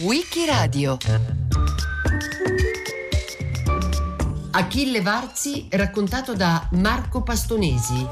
Wikiradio 0.00 0.98
Achille 4.50 5.00
Varzi 5.00 5.68
raccontato 5.70 6.34
da 6.34 6.68
Marco 6.72 7.22
Pastonesi. 7.22 8.06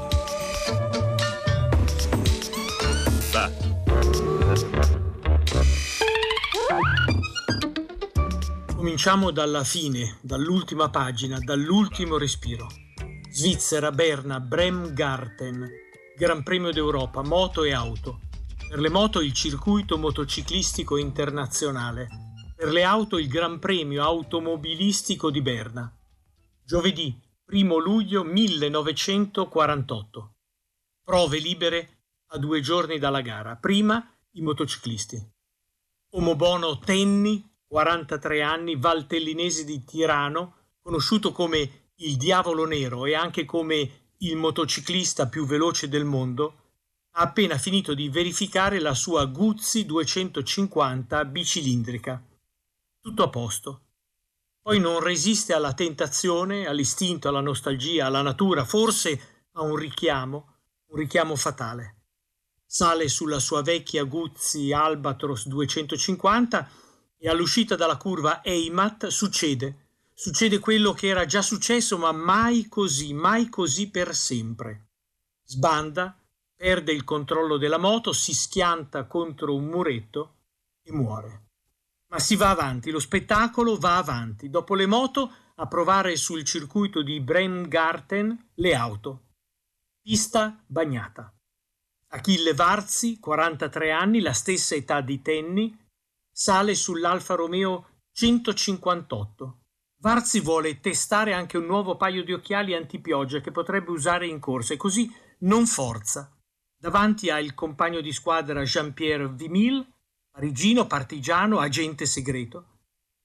Cominciamo 8.75 9.29
dalla 9.29 9.63
fine, 9.63 10.17
dall'ultima 10.21 10.89
pagina, 10.89 11.37
dall'ultimo 11.37 12.17
respiro. 12.17 12.65
Svizzera, 13.29 13.91
Berna, 13.91 14.39
Bremgarten, 14.39 15.69
Gran 16.17 16.41
Premio 16.41 16.71
d'Europa, 16.71 17.21
moto 17.21 17.63
e 17.63 17.73
auto. 17.73 18.21
Per 18.69 18.79
le 18.79 18.89
moto 18.89 19.21
il 19.21 19.31
circuito 19.31 19.97
motociclistico 19.97 20.97
internazionale. 20.97 22.09
Per 22.53 22.67
le 22.67 22.83
auto 22.83 23.17
il 23.17 23.29
Gran 23.29 23.59
Premio 23.59 24.03
automobilistico 24.03 25.31
di 25.31 25.41
Berna. 25.41 25.89
Giovedì 26.65 27.17
1 27.45 27.77
luglio 27.77 28.25
1948. 28.25 30.35
Prove 31.01 31.39
libere 31.39 31.99
a 32.31 32.37
due 32.37 32.59
giorni 32.59 32.99
dalla 32.99 33.21
gara. 33.21 33.55
Prima 33.55 34.05
i 34.31 34.41
motociclisti. 34.41 35.31
Omobono 36.09 36.77
Tenni, 36.79 37.49
43 37.67 38.41
anni, 38.41 38.75
valtellinese 38.75 39.63
di 39.63 39.85
Tirano, 39.85 40.55
conosciuto 40.81 41.31
come 41.31 41.91
il 41.95 42.17
Diavolo 42.17 42.65
Nero 42.65 43.05
e 43.05 43.15
anche 43.15 43.45
come 43.45 44.09
il 44.17 44.35
motociclista 44.35 45.27
più 45.27 45.45
veloce 45.45 45.87
del 45.87 46.03
mondo, 46.03 46.66
ha 47.19 47.21
appena 47.21 47.57
finito 47.57 47.95
di 47.95 48.09
verificare 48.09 48.79
la 48.79 48.93
sua 48.93 49.25
Guzzi 49.25 49.87
250 49.87 51.25
bicilindrica. 51.25 52.23
Tutto 53.01 53.23
a 53.23 53.29
posto. 53.29 53.81
Poi 54.61 54.79
non 54.79 54.99
resiste 54.99 55.53
alla 55.53 55.73
tentazione, 55.73 56.67
all'istinto, 56.67 57.27
alla 57.27 57.41
nostalgia, 57.41 58.05
alla 58.05 58.21
natura, 58.21 58.65
forse 58.65 59.47
a 59.53 59.63
un 59.63 59.75
richiamo, 59.75 60.57
un 60.89 60.99
richiamo 60.99 61.35
fatale. 61.35 61.95
Sale 62.63 63.09
sulla 63.09 63.39
sua 63.39 63.63
vecchia 63.63 64.03
Guzzi 64.03 64.71
Albatros 64.71 65.47
250 65.47 66.69
e 67.17 67.29
all'uscita 67.29 67.75
dalla 67.75 67.97
curva 67.97 68.43
Eimat 68.43 69.07
succede. 69.07 69.87
Succede 70.13 70.59
quello 70.59 70.93
che 70.93 71.07
era 71.07 71.25
già 71.25 71.41
successo, 71.41 71.97
ma 71.97 72.11
mai 72.11 72.67
così, 72.67 73.11
mai 73.13 73.49
così 73.49 73.89
per 73.89 74.13
sempre. 74.13 74.89
Sbanda, 75.43 76.15
perde 76.57 76.91
il 76.91 77.03
controllo 77.03 77.57
della 77.57 77.77
moto, 77.77 78.11
si 78.11 78.33
schianta 78.33 79.05
contro 79.05 79.53
un 79.55 79.65
muretto 79.65 80.37
e 80.81 80.91
muore. 80.91 81.45
Ma 82.07 82.19
si 82.19 82.35
va 82.35 82.49
avanti, 82.49 82.89
lo 82.89 82.99
spettacolo 82.99 83.77
va 83.77 83.97
avanti. 83.97 84.49
Dopo 84.49 84.73
le 84.73 84.87
moto, 84.87 85.31
a 85.55 85.67
provare 85.67 86.15
sul 86.15 86.43
circuito 86.43 87.03
di 87.03 87.19
Bremgarten 87.19 88.51
le 88.55 88.75
auto. 88.75 89.21
Pista 90.01 90.63
bagnata. 90.65 91.31
Achille 92.09 92.53
Varzi, 92.53 93.19
43 93.19 93.91
anni, 93.91 94.21
la 94.21 94.33
stessa 94.33 94.73
età 94.75 95.01
di 95.01 95.21
Tenni, 95.21 95.77
sale 96.31 96.73
sull'Alfa 96.73 97.35
Romeo 97.35 98.03
158. 98.13 99.59
Varzi 99.99 100.39
vuole 100.39 100.79
testare 100.79 101.33
anche 101.33 101.57
un 101.57 101.65
nuovo 101.65 101.97
paio 101.97 102.23
di 102.23 102.31
occhiali 102.31 102.73
antipioggia 102.73 103.41
che 103.41 103.51
potrebbe 103.51 103.91
usare 103.91 104.27
in 104.27 104.39
corsa 104.39 104.73
e 104.73 104.77
così 104.77 105.13
non 105.39 105.67
forza. 105.67 106.36
Davanti 106.79 107.31
ha 107.31 107.39
il 107.39 107.55
compagno 107.55 108.01
di 108.01 108.13
squadra 108.13 108.61
Jean-Pierre 108.61 109.29
Vimille, 109.29 109.85
parigino, 110.29 110.85
partigiano, 110.85 111.57
agente 111.59 112.05
segreto, 112.05 112.77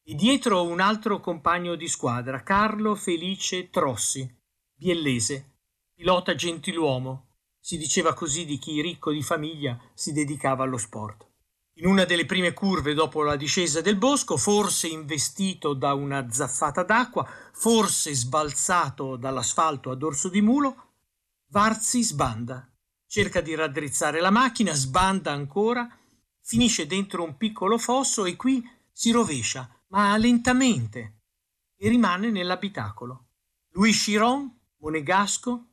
e 0.02 0.14
dietro 0.14 0.64
un 0.64 0.80
altro 0.80 1.20
compagno 1.20 1.74
di 1.74 1.86
squadra, 1.86 2.42
Carlo 2.42 2.94
Felice 2.94 3.68
Trossi, 3.68 4.28
biellese, 4.74 5.58
pilota 5.94 6.34
gentiluomo. 6.34 7.28
Si 7.60 7.76
diceva 7.76 8.14
così 8.14 8.46
di 8.46 8.58
chi 8.58 8.80
ricco 8.80 9.12
di 9.12 9.22
famiglia 9.22 9.78
si 9.92 10.12
dedicava 10.12 10.64
allo 10.64 10.78
sport. 10.78 11.28
In 11.74 11.86
una 11.86 12.04
delle 12.04 12.26
prime 12.26 12.54
curve 12.54 12.94
dopo 12.94 13.22
la 13.22 13.36
discesa 13.36 13.80
del 13.80 13.96
bosco, 13.96 14.36
forse 14.36 14.88
investito 14.88 15.74
da 15.74 15.92
una 15.92 16.30
zaffata 16.30 16.82
d'acqua, 16.82 17.28
forse 17.52 18.14
sbalzato 18.14 19.16
dall'asfalto 19.16 19.90
a 19.90 19.94
dorso 19.94 20.28
di 20.28 20.40
mulo, 20.40 20.88
Varzi 21.48 22.02
sbanda, 22.02 22.71
cerca 23.12 23.42
di 23.42 23.54
raddrizzare 23.54 24.20
la 24.20 24.30
macchina, 24.30 24.72
sbanda 24.72 25.32
ancora, 25.32 25.86
finisce 26.40 26.86
dentro 26.86 27.22
un 27.22 27.36
piccolo 27.36 27.76
fosso 27.76 28.24
e 28.24 28.36
qui 28.36 28.66
si 28.90 29.10
rovescia, 29.10 29.68
ma 29.88 30.16
lentamente, 30.16 31.18
e 31.76 31.90
rimane 31.90 32.30
nell'abitacolo. 32.30 33.26
Louis 33.72 34.02
Chiron, 34.02 34.50
monegasco, 34.78 35.66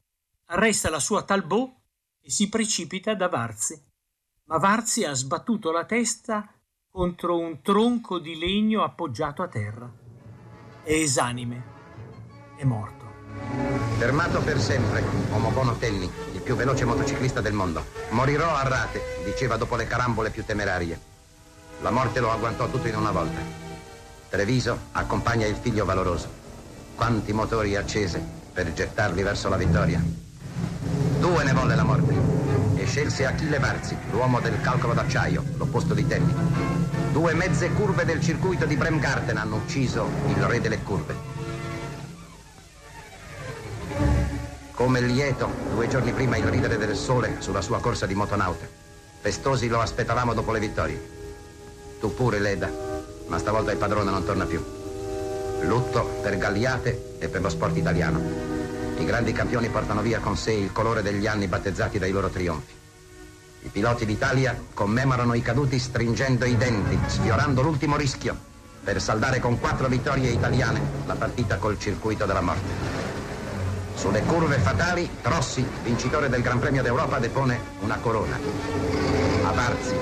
arresta 0.47 0.89
la 0.89 0.99
sua 0.99 1.23
Talbot 1.23 1.71
e 2.19 2.29
si 2.29 2.49
precipita 2.49 3.13
da 3.13 3.29
Varzi 3.29 3.87
ma 4.49 4.57
Varzi 4.57 5.03
ha 5.03 5.13
sbattuto 5.13 5.71
la 5.71 5.85
testa 5.85 6.51
contro 6.89 7.37
un 7.37 7.61
tronco 7.61 8.17
di 8.17 8.35
legno 8.35 8.83
appoggiato 8.83 9.43
a 9.43 9.47
terra. 9.47 9.89
È 10.83 10.91
esanime. 10.91 11.63
È 12.57 12.63
morto. 12.63 13.68
Fermato 13.99 14.39
per 14.39 14.61
sempre, 14.61 15.03
Omobono 15.31 15.75
Tenni, 15.75 16.09
il 16.31 16.39
più 16.39 16.55
veloce 16.55 16.85
motociclista 16.85 17.41
del 17.41 17.51
mondo. 17.51 17.85
Morirò 18.11 18.55
a 18.55 18.63
rate, 18.63 19.01
diceva 19.25 19.57
dopo 19.57 19.75
le 19.75 19.87
carambole 19.87 20.29
più 20.29 20.45
temerarie. 20.45 20.97
La 21.81 21.91
morte 21.91 22.21
lo 22.21 22.31
agguantò 22.31 22.69
tutto 22.69 22.87
in 22.87 22.95
una 22.95 23.11
volta. 23.11 23.39
Treviso 24.29 24.77
accompagna 24.93 25.45
il 25.45 25.57
figlio 25.59 25.83
valoroso. 25.83 26.29
Quanti 26.95 27.33
motori 27.33 27.75
accese 27.75 28.23
per 28.53 28.71
gettarli 28.71 29.21
verso 29.21 29.49
la 29.49 29.57
vittoria. 29.57 30.01
Due 31.19 31.43
ne 31.43 31.51
volle 31.51 31.75
la 31.75 31.83
morte 31.83 32.29
scelse 32.89 33.23
Achille 33.23 33.59
Varzi, 33.59 33.95
l'uomo 34.09 34.39
del 34.39 34.59
calcolo 34.61 34.95
d'acciaio, 34.95 35.43
l'opposto 35.57 35.93
di 35.93 36.07
Tenni. 36.07 36.33
Due 37.11 37.33
mezze 37.35 37.69
curve 37.73 38.03
del 38.03 38.19
circuito 38.19 38.65
di 38.65 38.75
Bremgarten 38.75 39.37
hanno 39.37 39.57
ucciso 39.57 40.09
il 40.25 40.43
re 40.43 40.59
delle 40.59 40.81
curve. 40.81 41.38
Come 44.79 45.01
lieto, 45.01 45.49
due 45.73 45.89
giorni 45.89 46.13
prima 46.13 46.37
il 46.37 46.45
ridere 46.45 46.77
del 46.77 46.95
sole 46.95 47.35
sulla 47.39 47.59
sua 47.59 47.81
corsa 47.81 48.05
di 48.05 48.15
motonauta. 48.15 48.65
Festosi 49.19 49.67
lo 49.67 49.81
aspettavamo 49.81 50.33
dopo 50.33 50.53
le 50.53 50.59
vittorie. 50.61 51.09
Tu 51.99 52.15
pure, 52.15 52.39
Leda, 52.39 52.71
ma 53.27 53.37
stavolta 53.37 53.73
il 53.73 53.77
padrone 53.77 54.09
non 54.09 54.23
torna 54.23 54.45
più. 54.45 54.63
Lutto 55.63 56.05
per 56.21 56.37
Galliate 56.37 57.17
e 57.19 57.27
per 57.27 57.41
lo 57.41 57.49
sport 57.49 57.75
italiano. 57.75 58.21
I 58.99 59.03
grandi 59.03 59.33
campioni 59.33 59.67
portano 59.67 60.01
via 60.01 60.21
con 60.21 60.37
sé 60.37 60.53
il 60.53 60.71
colore 60.71 61.01
degli 61.01 61.27
anni 61.27 61.47
battezzati 61.47 61.99
dai 61.99 62.11
loro 62.11 62.29
trionfi. 62.29 62.73
I 63.63 63.67
piloti 63.67 64.05
d'Italia 64.05 64.57
commemorano 64.73 65.33
i 65.33 65.41
caduti 65.41 65.77
stringendo 65.77 66.45
i 66.45 66.55
denti, 66.55 66.97
sfiorando 67.05 67.61
l'ultimo 67.61 67.97
rischio, 67.97 68.33
per 68.81 69.01
saldare 69.01 69.41
con 69.41 69.59
quattro 69.59 69.89
vittorie 69.89 70.29
italiane 70.29 70.79
la 71.05 71.15
partita 71.15 71.57
col 71.57 71.77
circuito 71.77 72.25
della 72.25 72.39
morte. 72.39 73.08
Sulle 73.99 74.23
curve 74.23 74.57
fatali, 74.59 75.09
Trossi, 75.21 75.61
vincitore 75.83 76.29
del 76.29 76.41
Gran 76.41 76.57
Premio 76.57 76.81
d'Europa, 76.81 77.19
depone 77.19 77.59
una 77.81 77.97
corona. 77.99 78.37
A 78.37 79.51
Barzi, 79.51 79.93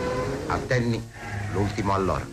a 0.46 0.58
Tenni, 0.60 1.02
l'ultimo 1.52 1.94
allora. 1.96 2.24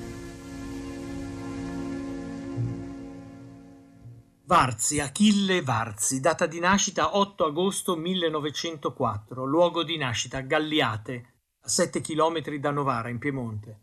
Varzi, 4.45 5.01
Achille 5.01 5.63
Varzi, 5.63 6.21
data 6.21 6.45
di 6.45 6.59
nascita 6.59 7.17
8 7.17 7.47
agosto 7.47 7.97
1904, 7.97 9.47
luogo 9.47 9.85
di 9.85 9.97
nascita 9.97 10.41
Galliate, 10.41 11.29
a 11.63 11.69
7 11.69 12.03
km 12.03 12.59
da 12.59 12.73
Novara, 12.73 13.09
in 13.09 13.19
Piemonte. 13.19 13.79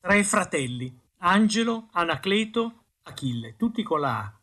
Tre 0.00 0.24
fratelli, 0.24 0.98
Angelo, 1.18 1.88
Anacleto, 1.92 2.84
Achille, 3.02 3.54
tutti 3.58 3.82
con 3.82 4.00
la 4.00 4.18
A. 4.18 4.37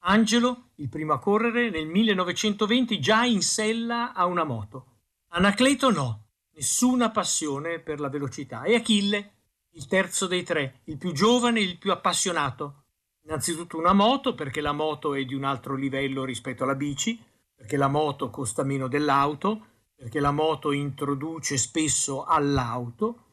Angelo, 0.00 0.70
il 0.76 0.88
primo 0.88 1.12
a 1.12 1.18
correre, 1.18 1.70
nel 1.70 1.86
1920 1.86 3.00
già 3.00 3.24
in 3.24 3.42
sella 3.42 4.12
a 4.12 4.26
una 4.26 4.44
moto. 4.44 4.86
Anacleto 5.28 5.90
no, 5.90 6.26
nessuna 6.54 7.10
passione 7.10 7.80
per 7.80 8.00
la 8.00 8.08
velocità. 8.08 8.62
E 8.62 8.74
Achille, 8.74 9.32
il 9.70 9.86
terzo 9.86 10.26
dei 10.26 10.42
tre, 10.42 10.80
il 10.84 10.96
più 10.96 11.12
giovane, 11.12 11.60
il 11.60 11.78
più 11.78 11.90
appassionato, 11.92 12.84
Innanzitutto 13.28 13.76
una 13.76 13.92
moto, 13.92 14.34
perché 14.34 14.62
la 14.62 14.72
moto 14.72 15.12
è 15.12 15.22
di 15.26 15.34
un 15.34 15.44
altro 15.44 15.74
livello 15.74 16.24
rispetto 16.24 16.64
alla 16.64 16.74
bici, 16.74 17.22
perché 17.54 17.76
la 17.76 17.86
moto 17.86 18.30
costa 18.30 18.62
meno 18.62 18.88
dell'auto, 18.88 19.66
perché 19.94 20.18
la 20.18 20.30
moto 20.30 20.72
introduce 20.72 21.58
spesso 21.58 22.24
all'auto, 22.24 23.24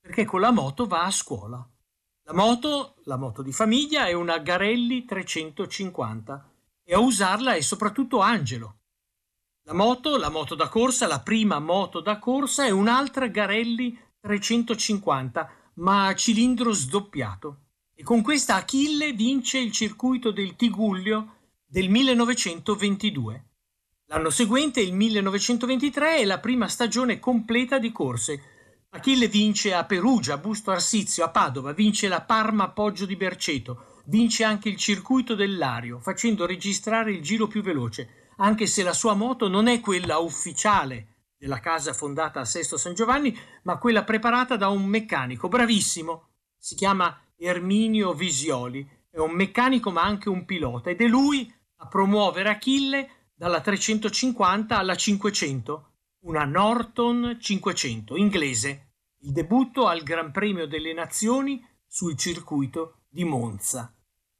perché 0.00 0.24
con 0.24 0.40
la 0.40 0.50
moto 0.50 0.86
va 0.86 1.04
a 1.04 1.12
scuola. 1.12 1.64
La 2.28 2.34
moto, 2.34 2.96
la 3.04 3.16
moto 3.16 3.40
di 3.40 3.52
famiglia, 3.52 4.08
è 4.08 4.12
una 4.12 4.38
Garelli 4.38 5.04
350 5.04 6.50
e 6.82 6.92
a 6.92 6.98
usarla 6.98 7.54
è 7.54 7.60
soprattutto 7.60 8.18
Angelo. 8.18 8.78
La 9.62 9.74
moto, 9.74 10.16
la 10.16 10.28
moto 10.28 10.56
da 10.56 10.68
corsa, 10.68 11.06
la 11.06 11.20
prima 11.20 11.60
moto 11.60 12.00
da 12.00 12.18
corsa 12.18 12.64
è 12.64 12.70
un'altra 12.70 13.28
Garelli 13.28 13.96
350, 14.18 15.50
ma 15.74 16.08
a 16.08 16.16
cilindro 16.16 16.72
sdoppiato. 16.72 17.60
E 17.94 18.02
con 18.02 18.22
questa 18.22 18.56
Achille 18.56 19.12
vince 19.12 19.58
il 19.58 19.70
circuito 19.70 20.32
del 20.32 20.56
Tigullio 20.56 21.34
del 21.64 21.88
1922. 21.88 23.44
L'anno 24.06 24.30
seguente, 24.30 24.80
il 24.80 24.94
1923, 24.94 26.16
è 26.16 26.24
la 26.24 26.40
prima 26.40 26.66
stagione 26.66 27.20
completa 27.20 27.78
di 27.78 27.92
corse. 27.92 28.55
Achille 28.90 29.28
vince 29.28 29.74
a 29.74 29.84
Perugia, 29.84 30.38
Busto 30.38 30.70
Arsizio, 30.70 31.24
a 31.24 31.30
Padova, 31.30 31.72
vince 31.72 32.08
la 32.08 32.22
Parma 32.22 32.70
Poggio 32.70 33.04
di 33.04 33.16
Berceto, 33.16 34.02
vince 34.06 34.44
anche 34.44 34.68
il 34.68 34.76
circuito 34.76 35.34
del 35.34 35.58
Lario, 35.58 35.98
facendo 36.00 36.46
registrare 36.46 37.12
il 37.12 37.20
giro 37.20 37.46
più 37.46 37.62
veloce, 37.62 38.32
anche 38.36 38.66
se 38.66 38.82
la 38.82 38.92
sua 38.92 39.14
moto 39.14 39.48
non 39.48 39.66
è 39.66 39.80
quella 39.80 40.18
ufficiale 40.18 41.32
della 41.38 41.60
casa 41.60 41.92
fondata 41.92 42.40
a 42.40 42.44
Sesto 42.44 42.76
San 42.76 42.94
Giovanni, 42.94 43.36
ma 43.64 43.76
quella 43.78 44.04
preparata 44.04 44.56
da 44.56 44.68
un 44.68 44.84
meccanico 44.86 45.48
bravissimo. 45.48 46.28
Si 46.56 46.74
chiama 46.74 47.20
Erminio 47.36 48.14
Visioli, 48.14 48.88
è 49.10 49.18
un 49.18 49.32
meccanico 49.32 49.90
ma 49.90 50.02
anche 50.02 50.28
un 50.28 50.44
pilota 50.44 50.90
ed 50.90 51.00
è 51.00 51.06
lui 51.06 51.52
a 51.78 51.86
promuovere 51.86 52.48
Achille 52.48 53.10
dalla 53.34 53.60
350 53.60 54.78
alla 54.78 54.94
500, 54.94 55.85
una 56.26 56.44
Norton 56.44 57.38
500 57.40 58.16
inglese, 58.16 58.94
il 59.20 59.32
debutto 59.32 59.86
al 59.86 60.02
Gran 60.02 60.32
Premio 60.32 60.66
delle 60.66 60.92
Nazioni 60.92 61.64
sul 61.86 62.16
circuito 62.16 63.02
di 63.08 63.24
Monza. 63.24 63.94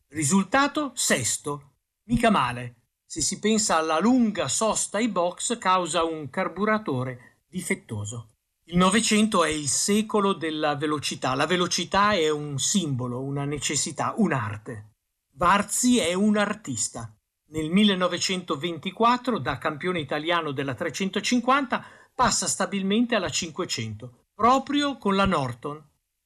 Risultato 0.09 0.91
sesto, 0.95 1.75
mica 2.05 2.29
male, 2.29 2.83
se 3.05 3.21
si 3.21 3.39
pensa 3.39 3.77
alla 3.77 4.01
lunga 4.01 4.49
sosta 4.49 4.99
ai 4.99 5.09
box 5.09 5.59
causa 5.59 6.03
un 6.03 6.29
carburatore 6.29 7.43
difettoso. 7.49 8.31
Il 8.65 8.79
Novecento 8.79 9.45
è 9.45 9.51
il 9.51 9.69
secolo 9.69 10.33
della 10.33 10.75
velocità. 10.75 11.35
La 11.35 11.47
velocità 11.47 12.15
è 12.15 12.29
un 12.29 12.59
simbolo, 12.59 13.23
una 13.23 13.45
necessità, 13.45 14.13
un'arte. 14.17 14.95
Varzi 15.35 15.99
è 15.99 16.15
un 16.15 16.37
artista. 16.37 17.16
Nel 17.49 17.71
1924, 17.71 19.39
da 19.39 19.57
campione 19.57 20.01
italiano 20.01 20.51
della 20.51 20.75
350, 20.75 21.85
passa 22.13 22.49
stabilmente 22.49 23.15
alla 23.15 23.29
500, 23.29 24.31
proprio 24.35 24.99
con 24.99 25.15
la 25.15 25.27
Norton, 25.27 25.77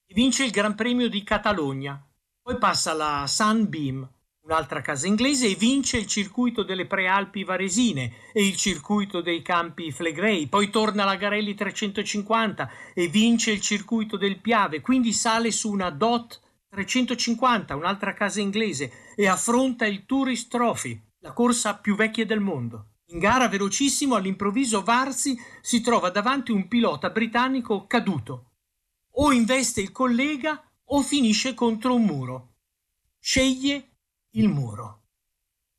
e 0.07 0.15
vince 0.15 0.45
il 0.45 0.51
Gran 0.51 0.75
Premio 0.75 1.11
di 1.11 1.23
Catalogna. 1.23 2.03
Poi 2.41 2.57
passa 2.57 2.93
alla 2.93 3.27
Sunbeam, 3.27 4.09
un'altra 4.45 4.81
casa 4.81 5.07
inglese, 5.07 5.49
e 5.49 5.57
vince 5.57 5.99
il 5.99 6.07
circuito 6.07 6.63
delle 6.63 6.87
Prealpi 6.87 7.45
Varesine 7.45 8.31
e 8.33 8.43
il 8.47 8.57
circuito 8.57 9.21
dei 9.21 9.43
campi 9.43 9.93
Flegrei. 9.93 10.47
Poi 10.47 10.71
torna 10.71 11.03
alla 11.03 11.17
Garelli 11.17 11.55
350 11.55 12.71
e 12.95 13.09
vince 13.09 13.51
il 13.51 13.61
circuito 13.61 14.17
del 14.17 14.41
Piave, 14.41 14.81
quindi 14.81 15.13
sale 15.13 15.51
su 15.51 15.71
una 15.71 15.91
DOT 15.91 16.41
350, 16.71 17.77
un'altra 17.77 18.15
casa 18.15 18.41
inglese, 18.41 19.13
e 19.15 19.29
affronta 19.29 19.85
il 19.85 20.07
Tourist 20.07 20.51
Trophy 20.51 21.09
la 21.21 21.33
corsa 21.33 21.77
più 21.77 21.95
vecchia 21.95 22.27
del 22.27 22.41
mondo. 22.41 22.97
In 23.07 23.19
gara 23.19 23.49
velocissimo 23.49 24.15
all'improvviso 24.15 24.83
Varsi 24.83 25.37
si 25.61 25.81
trova 25.81 26.11
davanti 26.11 26.53
un 26.53 26.69
pilota 26.69 27.11
britannico 27.11 27.87
caduto. 27.87 28.53
O 29.15 29.33
investe 29.33 29.81
il 29.81 29.93
collega 29.93 30.63
o 30.85 31.03
finisce 31.03 31.55
contro 31.55 31.95
un 31.95 32.05
muro. 32.05 32.55
Sceglie 33.19 33.97
il 34.31 34.49
muro. 34.49 35.03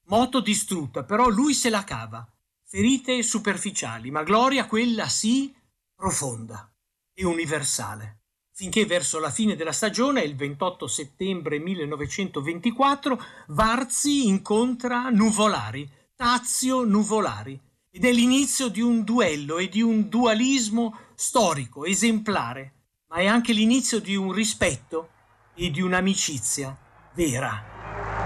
Moto 0.06 0.42
distrutta, 0.42 1.04
però 1.04 1.30
lui 1.30 1.54
se 1.54 1.70
la 1.70 1.84
cava. 1.84 2.26
Ferite 2.64 3.24
superficiali, 3.24 4.12
ma 4.12 4.24
gloria 4.24 4.66
quella 4.66 5.08
sì 5.08 5.54
profonda 5.96 6.72
e 7.14 7.26
universale 7.26 8.20
finché 8.62 8.86
verso 8.86 9.18
la 9.18 9.31
fine 9.31 9.56
della 9.56 9.72
stagione, 9.72 10.22
il 10.22 10.36
28 10.36 10.86
settembre 10.86 11.58
1924, 11.58 13.19
Varzi 13.48 14.28
incontra 14.28 15.10
Nuvolari, 15.10 15.90
Tazio 16.16 16.84
Nuvolari, 16.84 17.60
ed 17.90 18.06
è 18.06 18.12
l'inizio 18.12 18.68
di 18.68 18.80
un 18.80 19.04
duello 19.04 19.58
e 19.58 19.68
di 19.68 19.81
un 19.81 20.08
dualismo 20.10 20.96
storico, 21.16 21.86
esemplare, 21.86 22.74
ma 23.08 23.16
è 23.16 23.25
anche 23.25 23.52
l'inizio 23.52 24.00
di 24.00 24.16
un 24.16 24.31
rispetto 24.31 25.10
e 25.56 25.72
di 25.72 25.81
un'amicizia 25.81 26.78
vera. 27.16 27.64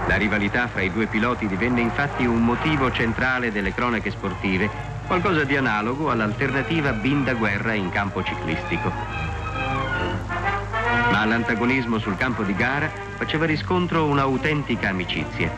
La 0.06 0.16
rivalità 0.16 0.68
fra 0.68 0.82
i 0.82 0.92
due 0.92 1.06
piloti 1.06 1.46
divenne 1.46 1.80
infatti 1.80 2.26
un 2.26 2.44
motivo 2.44 2.92
centrale 2.92 3.50
delle 3.50 3.72
cronache 3.72 4.10
sportive, 4.10 4.68
qualcosa 5.06 5.44
di 5.44 5.56
analogo 5.56 6.10
all'alternativa 6.10 6.92
Binda-Guerra 6.92 7.72
in 7.72 7.88
campo 7.88 8.22
ciclistico 8.22 9.35
ma 11.26 11.32
l'antagonismo 11.32 11.98
sul 11.98 12.16
campo 12.16 12.44
di 12.44 12.54
gara 12.54 12.88
faceva 13.16 13.46
riscontro 13.46 14.04
un'autentica 14.06 14.90
amicizia. 14.90 15.50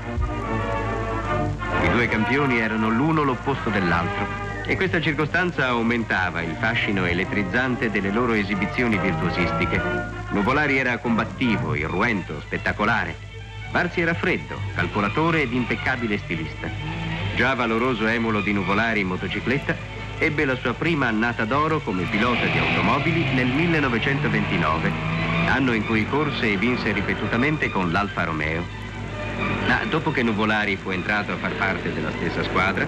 I 1.83 1.91
due 1.91 2.09
campioni 2.09 2.59
erano 2.59 2.89
l'uno 2.89 3.23
l'opposto 3.23 3.69
dell'altro 3.69 4.27
e 4.65 4.77
questa 4.77 5.01
circostanza 5.01 5.67
aumentava 5.67 6.41
il 6.41 6.57
fascino 6.59 7.05
elettrizzante 7.05 7.91
delle 7.91 8.11
loro 8.11 8.33
esibizioni 8.33 8.97
virtuosistiche. 8.99 9.81
Nuvolari 10.31 10.79
era 10.79 10.97
combattivo, 10.99 11.75
irruento, 11.75 12.41
spettacolare. 12.41 13.15
Barzi 13.71 14.01
era 14.01 14.15
freddo, 14.15 14.59
calcolatore 14.75 15.43
ed 15.43 15.53
impeccabile 15.53 16.17
stilista. 16.17 16.71
Già 17.37 17.55
valoroso 17.55 18.07
emulo 18.07 18.41
di 18.41 18.53
Nuvolari 18.53 19.01
in 19.01 19.09
motocicletta, 19.09 19.77
ebbe 20.19 20.47
la 20.47 20.57
sua 20.57 20.73
prima 20.73 21.09
annata 21.09 21.45
d'oro 21.45 21.81
come 21.81 22.05
pilota 22.05 22.47
di 22.47 22.59
automobili 22.59 23.23
nel 23.35 23.47
1929 23.49 25.18
anno 25.49 25.73
in 25.73 25.85
cui 25.85 26.07
corse 26.07 26.53
e 26.53 26.57
vinse 26.57 26.93
ripetutamente 26.93 27.71
con 27.71 27.91
l'Alfa 27.91 28.25
Romeo. 28.25 28.67
Ma 29.67 29.85
dopo 29.87 30.11
che 30.11 30.23
Nuvolari 30.23 30.77
fu 30.77 30.91
entrato 30.91 31.33
a 31.33 31.37
far 31.37 31.57
parte 31.57 31.93
della 31.93 32.13
stessa 32.13 32.43
squadra, 32.45 32.87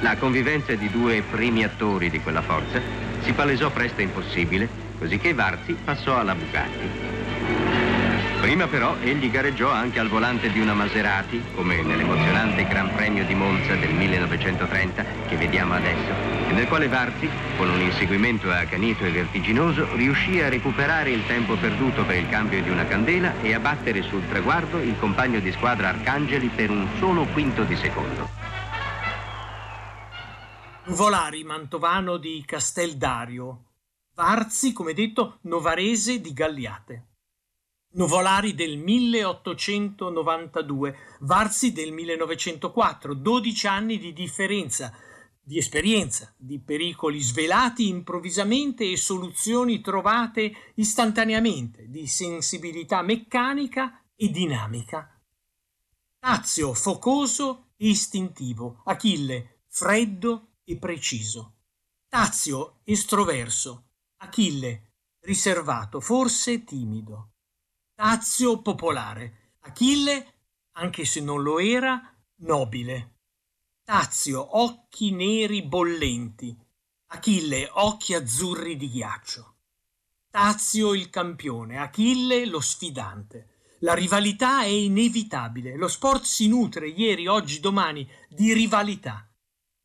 la 0.00 0.16
convivenza 0.16 0.74
di 0.74 0.90
due 0.90 1.22
primi 1.22 1.64
attori 1.64 2.10
di 2.10 2.20
quella 2.20 2.42
forza 2.42 2.82
si 3.20 3.32
palesò 3.32 3.70
presto 3.70 4.02
impossibile, 4.02 4.68
cosicché 4.98 5.32
Varzi 5.32 5.76
passò 5.82 6.18
alla 6.18 6.34
Bugatti. 6.34 7.21
Prima 8.42 8.66
però 8.66 8.96
egli 8.98 9.30
gareggiò 9.30 9.70
anche 9.70 10.00
al 10.00 10.08
volante 10.08 10.50
di 10.50 10.58
una 10.58 10.74
Maserati, 10.74 11.40
come 11.54 11.80
nell'emozionante 11.80 12.66
Gran 12.66 12.92
Premio 12.92 13.24
di 13.24 13.36
Monza 13.36 13.76
del 13.76 13.94
1930 13.94 15.04
che 15.28 15.36
vediamo 15.36 15.74
adesso, 15.74 16.10
nel 16.52 16.66
quale 16.66 16.88
Varzi, 16.88 17.30
con 17.56 17.70
un 17.70 17.80
inseguimento 17.80 18.50
accanito 18.50 19.04
e 19.04 19.12
vertiginoso, 19.12 19.94
riuscì 19.94 20.40
a 20.40 20.48
recuperare 20.48 21.10
il 21.10 21.24
tempo 21.24 21.54
perduto 21.54 22.04
per 22.04 22.16
il 22.16 22.28
cambio 22.28 22.60
di 22.60 22.68
una 22.68 22.84
candela 22.84 23.40
e 23.42 23.54
a 23.54 23.60
battere 23.60 24.02
sul 24.02 24.26
traguardo 24.28 24.78
il 24.78 24.98
compagno 24.98 25.38
di 25.38 25.52
squadra 25.52 25.90
Arcangeli 25.90 26.48
per 26.48 26.70
un 26.70 26.88
solo 26.98 27.24
quinto 27.26 27.62
di 27.62 27.76
secondo. 27.76 28.28
Nuvolari, 30.86 31.44
mantovano 31.44 32.16
di 32.16 32.42
Casteldario, 32.44 33.66
Varzi, 34.16 34.72
come 34.72 34.94
detto, 34.94 35.38
novarese 35.42 36.20
di 36.20 36.32
Galliate. 36.32 37.06
Nuvolari 37.94 38.54
del 38.54 38.78
1892, 38.78 40.96
Varzi 41.20 41.72
del 41.72 41.92
1904, 41.92 43.12
12 43.12 43.66
anni 43.66 43.98
di 43.98 44.14
differenza, 44.14 44.96
di 45.38 45.58
esperienza, 45.58 46.32
di 46.38 46.58
pericoli 46.58 47.20
svelati 47.20 47.88
improvvisamente 47.88 48.90
e 48.90 48.96
soluzioni 48.96 49.82
trovate 49.82 50.72
istantaneamente, 50.76 51.90
di 51.90 52.06
sensibilità 52.06 53.02
meccanica 53.02 54.02
e 54.16 54.30
dinamica. 54.30 55.20
Tazio 56.18 56.72
focoso 56.72 57.72
e 57.76 57.88
istintivo, 57.88 58.80
Achille 58.86 59.64
freddo 59.68 60.52
e 60.64 60.78
preciso. 60.78 61.56
Tazio 62.08 62.78
estroverso, 62.84 63.88
Achille 64.18 64.92
riservato, 65.20 66.00
forse 66.00 66.64
timido. 66.64 67.31
Tazio 68.04 68.60
popolare, 68.60 69.52
Achille, 69.60 70.34
anche 70.72 71.04
se 71.04 71.20
non 71.20 71.40
lo 71.40 71.60
era, 71.60 72.12
nobile. 72.38 73.18
Tazio, 73.84 74.58
occhi 74.58 75.12
neri 75.12 75.62
bollenti, 75.62 76.52
Achille, 77.06 77.70
occhi 77.74 78.14
azzurri 78.14 78.76
di 78.76 78.90
ghiaccio. 78.90 79.54
Tazio 80.30 80.94
il 80.94 81.10
campione, 81.10 81.78
Achille 81.78 82.44
lo 82.44 82.58
sfidante. 82.58 83.76
La 83.82 83.94
rivalità 83.94 84.62
è 84.62 84.66
inevitabile, 84.66 85.76
lo 85.76 85.86
sport 85.86 86.24
si 86.24 86.48
nutre 86.48 86.88
ieri, 86.88 87.28
oggi, 87.28 87.60
domani 87.60 88.04
di 88.28 88.52
rivalità. 88.52 89.30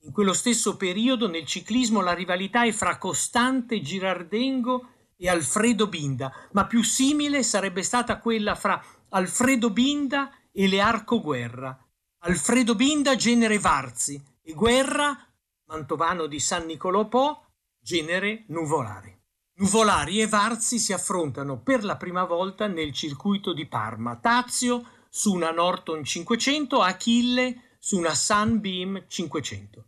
In 0.06 0.12
quello 0.12 0.34
stesso 0.34 0.76
periodo 0.76 1.28
nel 1.28 1.46
ciclismo 1.46 2.02
la 2.02 2.14
rivalità 2.14 2.66
è 2.66 2.72
fra 2.72 2.98
Costante 2.98 3.80
Girardengo 3.80 4.94
e 5.18 5.28
Alfredo 5.28 5.88
Binda, 5.88 6.32
ma 6.52 6.66
più 6.68 6.84
simile 6.84 7.44
sarebbe 7.44 7.82
stata 7.82 8.20
quella 8.20 8.56
fra 8.56 8.82
Alfredo 9.10 9.72
Binda 9.72 10.32
e 10.52 10.68
Learco 10.68 11.20
Guerra. 11.20 11.78
Alfredo 12.20 12.76
Binda, 12.76 13.16
genere 13.16 13.58
Varzi, 13.58 14.22
e 14.42 14.54
Guerra, 14.54 15.18
mantovano 15.66 16.28
di 16.28 16.40
San 16.40 16.66
Nicolò 16.66 17.08
Po, 17.08 17.48
genere 17.80 18.46
Nuvolari. 18.48 19.16
Nuvolari 19.60 20.22
e 20.22 20.28
Varzi 20.28 20.78
si 20.78 20.94
affrontano 20.94 21.62
per 21.62 21.84
la 21.84 21.98
prima 21.98 22.26
volta 22.26 22.68
nel 22.68 22.94
circuito 22.94 23.54
di 23.54 23.66
Parma. 23.66 24.18
Tazio 24.18 24.86
su 25.10 25.34
una 25.34 25.52
Norton 25.52 26.04
500, 26.04 26.80
Achille 26.82 27.76
su 27.80 27.98
una 27.98 28.14
Sunbeam 28.14 29.06
500. 29.08 29.86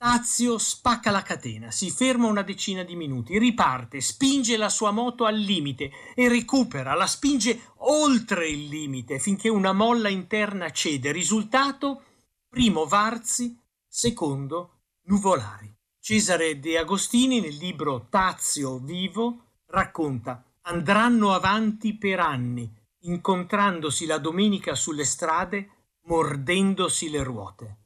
Tazio 0.00 0.58
spacca 0.58 1.10
la 1.10 1.22
catena, 1.22 1.72
si 1.72 1.90
ferma 1.90 2.28
una 2.28 2.42
decina 2.42 2.84
di 2.84 2.94
minuti, 2.94 3.36
riparte, 3.36 4.00
spinge 4.00 4.56
la 4.56 4.68
sua 4.68 4.92
moto 4.92 5.24
al 5.24 5.36
limite 5.36 5.90
e 6.14 6.28
recupera, 6.28 6.94
la 6.94 7.08
spinge 7.08 7.72
oltre 7.78 8.48
il 8.48 8.68
limite 8.68 9.18
finché 9.18 9.48
una 9.48 9.72
molla 9.72 10.08
interna 10.08 10.70
cede. 10.70 11.10
Risultato? 11.10 12.04
Primo 12.48 12.86
Varzi, 12.86 13.58
secondo 13.88 14.82
Nuvolari. 15.06 15.74
Cesare 15.98 16.60
De 16.60 16.78
Agostini 16.78 17.40
nel 17.40 17.56
libro 17.56 18.06
Tazio 18.08 18.78
vivo 18.78 19.62
racconta 19.66 20.44
andranno 20.62 21.32
avanti 21.32 21.98
per 21.98 22.20
anni, 22.20 22.72
incontrandosi 23.00 24.06
la 24.06 24.18
domenica 24.18 24.76
sulle 24.76 25.04
strade, 25.04 25.70
mordendosi 26.04 27.10
le 27.10 27.22
ruote. 27.24 27.77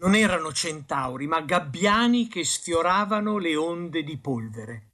Non 0.00 0.14
erano 0.14 0.52
centauri, 0.52 1.26
ma 1.26 1.40
gabbiani 1.40 2.28
che 2.28 2.44
sfioravano 2.44 3.38
le 3.38 3.56
onde 3.56 4.04
di 4.04 4.16
polvere. 4.16 4.92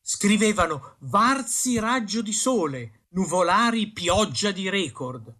Scrivevano 0.00 0.96
Varzi 1.00 1.78
raggio 1.78 2.22
di 2.22 2.32
sole, 2.32 3.06
nuvolari 3.10 3.92
pioggia 3.92 4.50
di 4.50 4.68
record, 4.68 5.32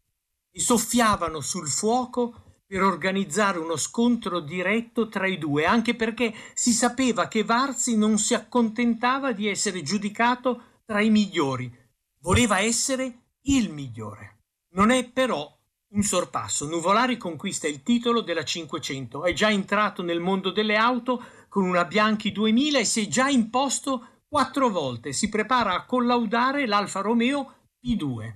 e 0.53 0.61
soffiavano 0.61 1.41
sul 1.41 1.69
fuoco 1.69 2.63
per 2.65 2.83
organizzare 2.83 3.59
uno 3.59 3.77
scontro 3.77 4.39
diretto 4.39 5.09
tra 5.09 5.27
i 5.27 5.39
due, 5.39 5.67
anche 5.67 5.97
perché 5.97 6.33
si 6.55 6.73
sapeva 6.73 7.27
che 7.27 7.43
Varzi 7.43 7.97
non 7.97 8.19
si 8.19 8.35
accontentava 8.35 9.33
di 9.33 9.49
essere 9.49 9.83
giudicato 9.83 10.81
tra 10.85 11.01
i 11.01 11.11
migliori, 11.11 11.73
voleva 12.21 12.61
essere 12.61 13.31
il 13.43 13.73
migliore. 13.73 14.45
Non 14.71 14.91
è 14.91 15.09
però 15.09 15.56
un 15.95 16.03
sorpasso. 16.03 16.67
Nuvolari 16.67 17.17
conquista 17.17 17.67
il 17.69 17.83
titolo 17.83 18.21
della 18.21 18.45
500, 18.45 19.25
è 19.25 19.33
già 19.33 19.51
entrato 19.51 20.03
nel 20.03 20.21
mondo 20.21 20.51
delle 20.51 20.77
auto 20.77 21.23
con 21.49 21.65
una 21.65 21.85
Bianchi 21.85 22.33
2000 22.33 22.79
e 22.79 22.85
si 22.85 23.05
è 23.05 23.09
già 23.09 23.29
imposto 23.29 24.23
quattro 24.29 24.69
volte. 24.69 25.13
Si 25.13 25.29
prepara 25.29 25.75
a 25.75 25.85
collaudare 25.85 26.67
l'Alfa 26.67 27.01
Romeo 27.01 27.55
P2. 27.83 28.35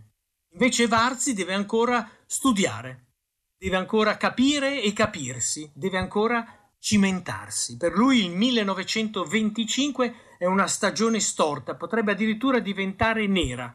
Invece 0.52 0.86
Varzi 0.86 1.34
deve 1.34 1.54
ancora 1.54 2.08
studiare 2.26 3.04
deve 3.62 3.76
ancora 3.76 4.16
capire 4.16 4.80
e 4.82 4.94
capirsi, 4.94 5.70
deve 5.74 5.98
ancora 5.98 6.72
cimentarsi. 6.78 7.76
Per 7.76 7.92
lui 7.92 8.24
il 8.24 8.30
1925 8.30 10.14
è 10.38 10.46
una 10.46 10.66
stagione 10.66 11.20
storta, 11.20 11.74
potrebbe 11.74 12.12
addirittura 12.12 12.58
diventare 12.58 13.26
nera. 13.26 13.70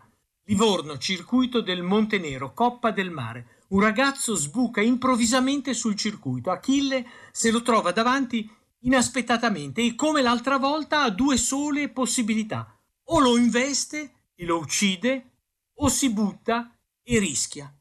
Livorno, 0.46 0.98
circuito 0.98 1.62
del 1.62 1.84
Monte 1.84 2.18
Nero, 2.18 2.52
Coppa 2.54 2.90
del 2.90 3.12
Mare. 3.12 3.55
Un 3.68 3.80
ragazzo 3.80 4.36
sbuca 4.36 4.82
improvvisamente 4.82 5.74
sul 5.74 5.96
circuito. 5.96 6.52
Achille 6.52 7.06
se 7.32 7.52
lo 7.52 7.62
trova 7.62 7.92
davanti 7.92 8.50
inaspettatamente 8.82 9.82
e 9.82 9.96
come 9.96 10.22
l'altra 10.22 10.58
volta 10.58 11.02
ha 11.02 11.10
due 11.10 11.38
sole 11.38 11.90
possibilità. 11.90 12.78
O 13.06 13.20
lo 13.20 13.38
investe 13.38 14.14
e 14.36 14.46
lo 14.46 14.58
uccide, 14.58 15.32
o 15.76 15.90
si 15.90 16.12
butta 16.12 16.78
e 17.02 17.20
rischia. 17.20 17.74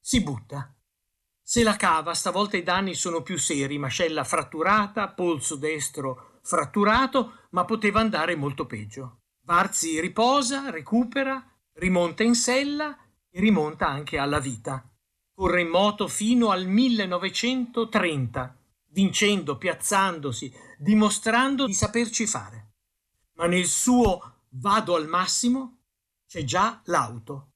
Si 0.00 0.22
butta. 0.22 0.74
Se 1.42 1.62
la 1.62 1.76
cava, 1.76 2.14
stavolta 2.14 2.56
i 2.56 2.62
danni 2.62 2.94
sono 2.94 3.22
più 3.22 3.38
seri, 3.38 3.78
mascella 3.78 4.24
fratturata, 4.24 5.08
polso 5.08 5.56
destro 5.56 6.38
fratturato, 6.42 7.46
ma 7.50 7.64
poteva 7.64 8.00
andare 8.00 8.36
molto 8.36 8.66
peggio. 8.66 9.20
Varzi 9.42 10.00
riposa, 10.00 10.70
recupera, 10.70 11.42
rimonta 11.74 12.22
in 12.22 12.34
sella 12.34 12.96
e 13.30 13.40
rimonta 13.40 13.88
anche 13.88 14.18
alla 14.18 14.38
vita. 14.40 14.88
Corre 15.34 15.60
in 15.60 15.68
moto 15.68 16.08
fino 16.08 16.50
al 16.50 16.66
1930, 16.66 18.56
vincendo, 18.90 19.56
piazzandosi, 19.56 20.52
dimostrando 20.78 21.66
di 21.66 21.74
saperci 21.74 22.26
fare. 22.26 22.72
Ma 23.34 23.46
nel 23.46 23.66
suo 23.66 24.46
vado 24.50 24.94
al 24.94 25.06
massimo 25.06 25.78
c'è 26.26 26.44
già 26.44 26.80
l'auto, 26.84 27.48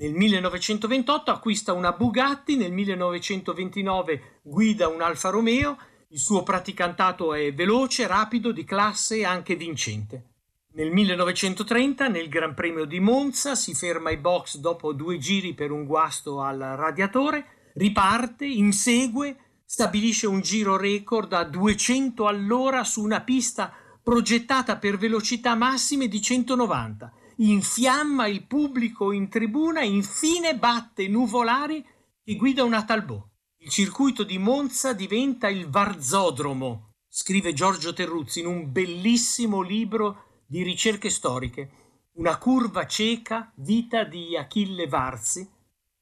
nel 0.00 0.14
1928 0.14 1.30
acquista 1.30 1.74
una 1.74 1.92
Bugatti, 1.92 2.56
nel 2.56 2.72
1929 2.72 4.40
guida 4.40 4.88
un 4.88 5.02
Alfa 5.02 5.28
Romeo, 5.28 5.76
il 6.08 6.18
suo 6.18 6.42
praticantato 6.42 7.34
è 7.34 7.52
veloce, 7.52 8.06
rapido, 8.06 8.50
di 8.50 8.64
classe 8.64 9.18
e 9.18 9.24
anche 9.26 9.56
vincente. 9.56 10.29
Nel 10.72 10.92
1930, 10.92 12.06
nel 12.06 12.28
Gran 12.28 12.54
Premio 12.54 12.84
di 12.84 13.00
Monza, 13.00 13.56
si 13.56 13.74
ferma 13.74 14.10
ai 14.10 14.18
box 14.18 14.58
dopo 14.58 14.92
due 14.92 15.18
giri 15.18 15.52
per 15.52 15.72
un 15.72 15.84
guasto 15.84 16.42
al 16.42 16.58
radiatore, 16.58 17.72
riparte, 17.74 18.46
insegue, 18.46 19.36
stabilisce 19.64 20.28
un 20.28 20.40
giro 20.40 20.76
record 20.76 21.32
a 21.32 21.42
200 21.42 22.26
all'ora 22.26 22.84
su 22.84 23.02
una 23.02 23.20
pista 23.22 23.72
progettata 24.00 24.76
per 24.76 24.96
velocità 24.96 25.56
massime 25.56 26.06
di 26.06 26.22
190 26.22 27.12
infiamma 27.40 28.26
il 28.26 28.46
pubblico 28.46 29.12
in 29.12 29.28
tribuna 29.28 29.80
e 29.80 29.86
infine 29.86 30.56
batte 30.56 31.08
Nuvolari 31.08 31.84
che 32.22 32.36
guida 32.36 32.64
una 32.64 32.84
Talbot. 32.84 33.28
Il 33.58 33.70
circuito 33.70 34.24
di 34.24 34.38
Monza 34.38 34.92
diventa 34.92 35.48
il 35.48 35.68
Varzodromo, 35.68 36.92
scrive 37.08 37.52
Giorgio 37.52 37.92
Terruzzi 37.92 38.40
in 38.40 38.46
un 38.46 38.70
bellissimo 38.70 39.62
libro 39.62 40.29
di 40.50 40.64
ricerche 40.64 41.10
storiche, 41.10 41.70
una 42.14 42.36
curva 42.36 42.84
cieca, 42.84 43.52
vita 43.58 44.02
di 44.02 44.36
Achille 44.36 44.88
Varzi 44.88 45.48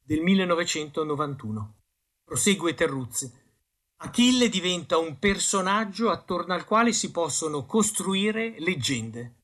del 0.02 0.22
1991. 0.22 1.74
Prosegue 2.24 2.72
Terruzzi. 2.72 3.30
Achille 3.96 4.48
diventa 4.48 4.96
un 4.96 5.18
personaggio 5.18 6.08
attorno 6.08 6.54
al 6.54 6.64
quale 6.64 6.94
si 6.94 7.10
possono 7.10 7.66
costruire 7.66 8.54
leggende. 8.60 9.34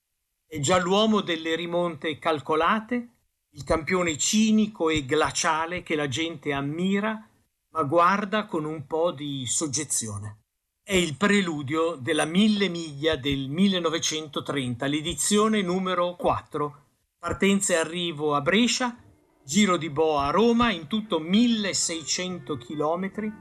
È 0.46 0.58
già 0.58 0.78
l'uomo 0.78 1.20
delle 1.20 1.54
rimonte 1.54 2.18
calcolate, 2.18 3.08
il 3.50 3.62
campione 3.62 4.16
cinico 4.16 4.88
e 4.88 5.04
glaciale 5.04 5.82
che 5.82 5.96
la 5.96 6.08
gente 6.08 6.54
ammira, 6.54 7.28
ma 7.72 7.82
guarda 7.82 8.46
con 8.46 8.64
un 8.64 8.86
po' 8.86 9.12
di 9.12 9.44
soggezione. 9.44 10.43
È 10.86 10.94
il 10.94 11.16
preludio 11.16 11.96
della 11.98 12.26
Mille 12.26 12.68
Miglia 12.68 13.16
del 13.16 13.48
1930, 13.48 14.84
l'edizione 14.84 15.62
numero 15.62 16.14
4. 16.14 16.74
Partenza 17.18 17.72
e 17.72 17.76
arrivo 17.78 18.34
a 18.34 18.42
Brescia, 18.42 18.94
giro 19.42 19.78
di 19.78 19.88
boa 19.88 20.26
a 20.26 20.30
Roma, 20.30 20.70
in 20.72 20.86
tutto 20.86 21.20
1600 21.20 22.58
chilometri, 22.58 23.32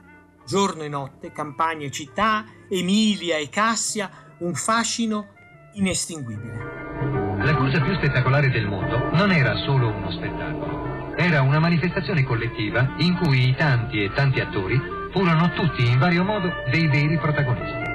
giorno 0.48 0.84
e 0.84 0.88
notte, 0.88 1.34
campagne 1.34 1.88
e 1.88 1.92
città, 1.92 2.46
Emilia 2.70 3.36
e 3.36 3.50
Cassia, 3.50 4.10
un 4.38 4.54
fascino 4.54 5.34
inestinguibile. 5.74 7.36
La 7.44 7.58
cosa 7.58 7.82
più 7.82 7.94
spettacolare 7.96 8.50
del 8.52 8.68
mondo 8.68 9.10
non 9.18 9.32
era 9.32 9.54
solo 9.66 9.90
uno 9.90 10.10
spettacolo, 10.12 11.16
era 11.18 11.42
una 11.42 11.60
manifestazione 11.60 12.24
collettiva 12.24 12.96
in 13.00 13.18
cui 13.18 13.50
i 13.50 13.56
tanti 13.58 14.02
e 14.02 14.14
tanti 14.14 14.40
attori 14.40 15.02
furono 15.14 15.52
tutti 15.52 15.88
in 15.88 16.00
vario 16.00 16.24
modo 16.24 16.52
dei 16.70 16.88
veri 16.88 17.18
protagonisti. 17.18 17.92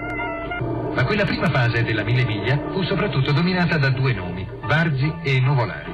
Ma 0.94 1.04
quella 1.04 1.24
prima 1.24 1.50
fase 1.50 1.82
della 1.82 2.04
Mille 2.04 2.24
Miglia 2.24 2.56
fu 2.72 2.82
soprattutto 2.84 3.32
dominata 3.32 3.76
da 3.76 3.90
due 3.90 4.14
nomi, 4.14 4.48
Varzi 4.62 5.12
e 5.22 5.40
Nuvolari. 5.40 5.92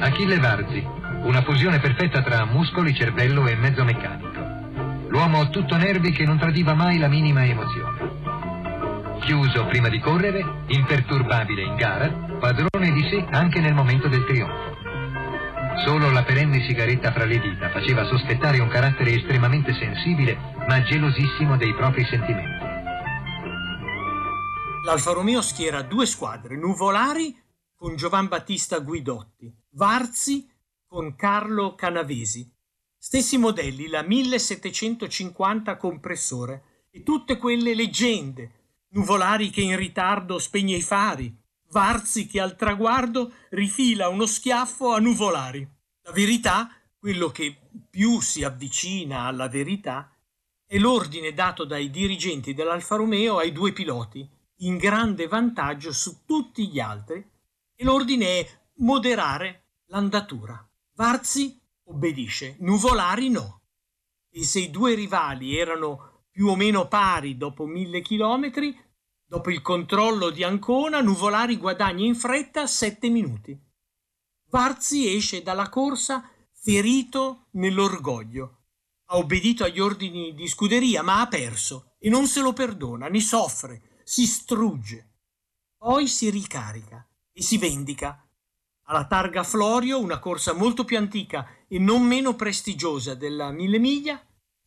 Achille 0.00 0.38
Varzi, 0.38 0.86
una 1.24 1.42
fusione 1.42 1.80
perfetta 1.80 2.22
tra 2.22 2.44
muscoli, 2.46 2.94
cervello 2.94 3.46
e 3.46 3.56
mezzo 3.56 3.84
meccanico. 3.84 4.28
L'uomo 5.08 5.50
tutto 5.50 5.76
nervi 5.76 6.12
che 6.12 6.24
non 6.24 6.38
tradiva 6.38 6.74
mai 6.74 6.98
la 6.98 7.08
minima 7.08 7.44
emozione. 7.44 8.16
Chiuso 9.20 9.66
prima 9.66 9.88
di 9.88 9.98
correre, 9.98 10.44
imperturbabile 10.68 11.62
in 11.62 11.74
gara, 11.74 12.08
padrone 12.38 12.92
di 12.92 13.08
sé 13.08 13.26
anche 13.30 13.60
nel 13.60 13.74
momento 13.74 14.06
del 14.08 14.24
trionfo. 14.24 14.77
Solo 15.84 16.10
la 16.10 16.24
perenne 16.24 16.66
sigaretta 16.66 17.12
fra 17.12 17.24
le 17.24 17.38
dita 17.38 17.70
faceva 17.70 18.04
sospettare 18.04 18.58
un 18.58 18.68
carattere 18.68 19.12
estremamente 19.12 19.72
sensibile, 19.74 20.36
ma 20.66 20.82
gelosissimo 20.82 21.56
dei 21.56 21.72
propri 21.74 22.04
sentimenti. 22.04 22.66
L'Alfa 24.84 25.12
Romeo 25.12 25.40
schiera 25.40 25.82
due 25.82 26.06
squadre, 26.06 26.56
Nuvolari 26.56 27.36
con 27.74 27.94
Giovan 27.94 28.26
Battista 28.26 28.80
Guidotti, 28.80 29.54
Varzi 29.70 30.50
con 30.86 31.14
Carlo 31.14 31.74
Canavesi. 31.74 32.50
Stessi 32.96 33.38
modelli, 33.38 33.86
la 33.86 34.02
1750 34.02 35.76
compressore 35.76 36.86
e 36.90 37.02
tutte 37.02 37.36
quelle 37.36 37.74
leggende 37.74 38.52
Nuvolari 38.90 39.50
che 39.50 39.60
in 39.60 39.76
ritardo 39.76 40.38
spegne 40.38 40.76
i 40.76 40.82
fari, 40.82 41.32
Varzi 41.70 42.26
che 42.26 42.40
al 42.40 42.56
traguardo 42.56 43.32
rifila 43.50 44.08
uno 44.08 44.26
schiaffo 44.26 44.92
a 44.92 44.98
Nuvolari. 44.98 45.66
La 46.02 46.12
verità, 46.12 46.70
quello 46.98 47.28
che 47.28 47.56
più 47.90 48.20
si 48.20 48.42
avvicina 48.42 49.24
alla 49.24 49.48
verità, 49.48 50.10
è 50.66 50.78
l'ordine 50.78 51.32
dato 51.32 51.64
dai 51.64 51.90
dirigenti 51.90 52.54
dell'Alfa 52.54 52.96
Romeo 52.96 53.38
ai 53.38 53.52
due 53.52 53.72
piloti 53.72 54.28
in 54.60 54.76
grande 54.76 55.28
vantaggio 55.28 55.92
su 55.92 56.24
tutti 56.24 56.68
gli 56.68 56.80
altri 56.80 57.24
e 57.74 57.84
l'ordine 57.84 58.40
è 58.40 58.48
moderare 58.78 59.64
l'andatura. 59.86 60.66
Varzi 60.94 61.60
obbedisce, 61.84 62.56
Nuvolari 62.60 63.28
no. 63.28 63.60
E 64.30 64.42
se 64.42 64.60
i 64.60 64.70
due 64.70 64.94
rivali 64.94 65.56
erano 65.56 66.24
più 66.30 66.48
o 66.48 66.56
meno 66.56 66.88
pari 66.88 67.36
dopo 67.36 67.66
mille 67.66 68.00
chilometri, 68.00 68.76
dopo 69.28 69.50
il 69.50 69.60
controllo 69.60 70.30
di 70.30 70.42
Ancona, 70.42 71.02
Nuvolari 71.02 71.58
guadagna 71.58 72.04
in 72.04 72.14
fretta 72.14 72.66
sette 72.66 73.10
minuti. 73.10 73.56
Varzi 74.50 75.14
esce 75.14 75.42
dalla 75.42 75.68
corsa 75.68 76.30
ferito 76.50 77.48
nell'orgoglio. 77.52 78.56
Ha 79.10 79.18
obbedito 79.18 79.64
agli 79.64 79.80
ordini 79.80 80.34
di 80.34 80.48
scuderia, 80.48 81.02
ma 81.02 81.20
ha 81.20 81.28
perso 81.28 81.92
e 81.98 82.08
non 82.08 82.26
se 82.26 82.40
lo 82.40 82.54
perdona, 82.54 83.08
ne 83.08 83.20
soffre, 83.20 84.00
si 84.02 84.26
strugge. 84.26 85.10
Poi 85.76 86.08
si 86.08 86.30
ricarica 86.30 87.06
e 87.30 87.42
si 87.42 87.58
vendica 87.58 88.26
alla 88.84 89.06
Targa 89.06 89.42
Florio, 89.42 90.00
una 90.00 90.18
corsa 90.18 90.54
molto 90.54 90.84
più 90.84 90.96
antica 90.96 91.46
e 91.68 91.78
non 91.78 92.02
meno 92.02 92.34
prestigiosa 92.34 93.14
della 93.14 93.50
Mille 93.50 93.78
Miglia, 93.78 94.20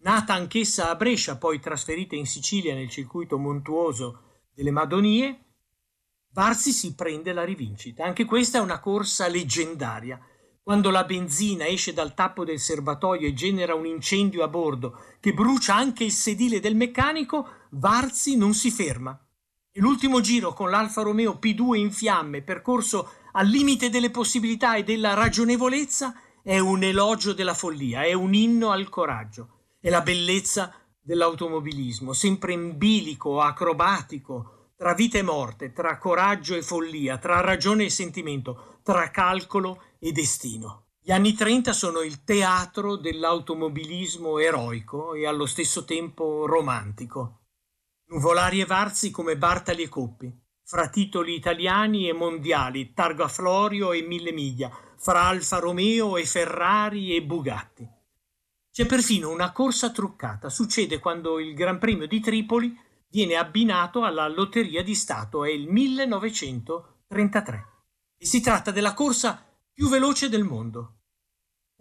nata 0.04 0.36
anch'essa 0.36 0.90
a 0.90 0.96
Brescia, 0.96 1.38
poi 1.38 1.60
trasferita 1.60 2.16
in 2.16 2.28
Sicilia 2.28 2.76
nel 2.76 2.90
circuito 2.90 3.40
montuoso 3.40 4.30
delle 4.54 4.72
Madonie, 4.72 5.46
Varsi 6.34 6.72
si 6.72 6.96
prende 6.96 7.34
la 7.34 7.44
rivincita. 7.44 8.06
Anche 8.06 8.26
questa 8.26 8.58
è 8.58 8.62
una 8.62 8.80
corsa 8.80 9.28
leggendaria. 9.28 10.20
Quando 10.64 10.90
la 10.90 11.04
benzina 11.04 11.68
esce 11.68 11.92
dal 11.92 12.14
tappo 12.14 12.46
del 12.46 12.60
serbatoio 12.60 13.28
e 13.28 13.34
genera 13.34 13.74
un 13.74 13.86
incendio 13.86 14.44
a 14.44 14.48
bordo 14.48 14.98
che 15.20 15.34
brucia 15.34 15.76
anche 15.76 16.04
il 16.04 16.12
sedile 16.12 16.60
del 16.60 16.76
meccanico, 16.76 17.48
Varzi 17.72 18.38
non 18.38 18.54
si 18.54 18.72
ferma. 18.72 19.20
E 19.72 19.80
l'ultimo 19.80 20.22
giro 20.22 20.54
con 20.54 20.70
l'Alfa 20.70 21.02
Romeo 21.02 21.40
P2 21.42 21.76
in 21.76 21.92
fiamme, 21.92 22.42
percorso 22.42 23.10
al 23.34 23.48
limite 23.48 23.90
delle 23.90 24.12
possibilità 24.12 24.76
e 24.76 24.84
della 24.84 25.14
ragionevolezza, 25.14 26.14
è 26.44 26.60
un 26.60 26.84
elogio 26.84 27.34
della 27.34 27.54
follia, 27.54 28.04
è 28.04 28.14
un 28.14 28.34
inno 28.34 28.72
al 28.72 28.90
coraggio, 28.90 29.76
è 29.80 29.90
la 29.90 30.02
bellezza 30.02 30.74
dell'automobilismo, 31.02 32.14
sempre 32.14 32.54
in 32.54 32.78
bilico, 32.78 33.42
acrobatico, 33.42 34.70
tra 34.76 34.94
vita 34.94 35.18
e 35.18 35.24
morte, 35.24 35.74
tra 35.74 35.98
coraggio 35.98 36.56
e 36.56 36.62
follia, 36.62 37.18
tra 37.18 37.40
ragione 37.42 37.86
e 37.86 37.90
sentimento, 37.90 38.80
tra 38.84 39.10
calcolo 39.12 39.82
e 40.00 40.12
destino. 40.12 40.86
Gli 41.04 41.12
anni 41.12 41.34
30 41.34 41.74
sono 41.74 42.02
il 42.02 42.24
teatro 42.24 42.96
dell'automobilismo 42.96 44.38
eroico 44.38 45.14
e 45.16 45.26
allo 45.26 45.48
stesso 45.48 45.84
tempo 45.84 46.46
romantico. 46.46 47.40
Nuvolari 48.10 48.62
e 48.62 48.66
Varzi 48.66 49.10
come 49.10 49.38
Bartali 49.38 49.84
e 49.84 49.90
Coppi, 49.90 50.32
fra 50.64 50.90
titoli 50.90 51.34
italiani 51.34 52.08
e 52.08 52.14
mondiali, 52.14 52.94
Targa 52.94 53.28
Florio 53.28 53.94
e 53.94 54.02
Mille 54.02 54.32
Miglia, 54.32 54.72
fra 54.98 55.24
Alfa 55.24 55.58
Romeo 55.58 56.18
e 56.18 56.26
Ferrari 56.26 57.16
e 57.16 57.24
Bugatti. 57.24 57.88
C'è 58.72 58.86
perfino 58.86 59.30
una 59.30 59.52
corsa 59.52 59.92
truccata. 59.92 60.48
Succede 60.50 61.00
quando 61.00 61.40
il 61.40 61.54
Gran 61.54 61.78
Premio 61.78 62.08
di 62.08 62.22
Tripoli 62.22 62.74
viene 63.10 63.36
abbinato 63.36 64.06
alla 64.06 64.30
Lotteria 64.30 64.82
di 64.82 64.96
Stato, 64.96 65.44
è 65.44 65.50
il 65.50 65.68
1933. 65.68 67.66
E 68.16 68.26
si 68.26 68.40
tratta 68.40 68.72
della 68.72 68.94
corsa 68.94 69.46
più 69.74 69.90
veloce 69.90 70.30
del 70.30 70.46
mondo. 70.46 71.00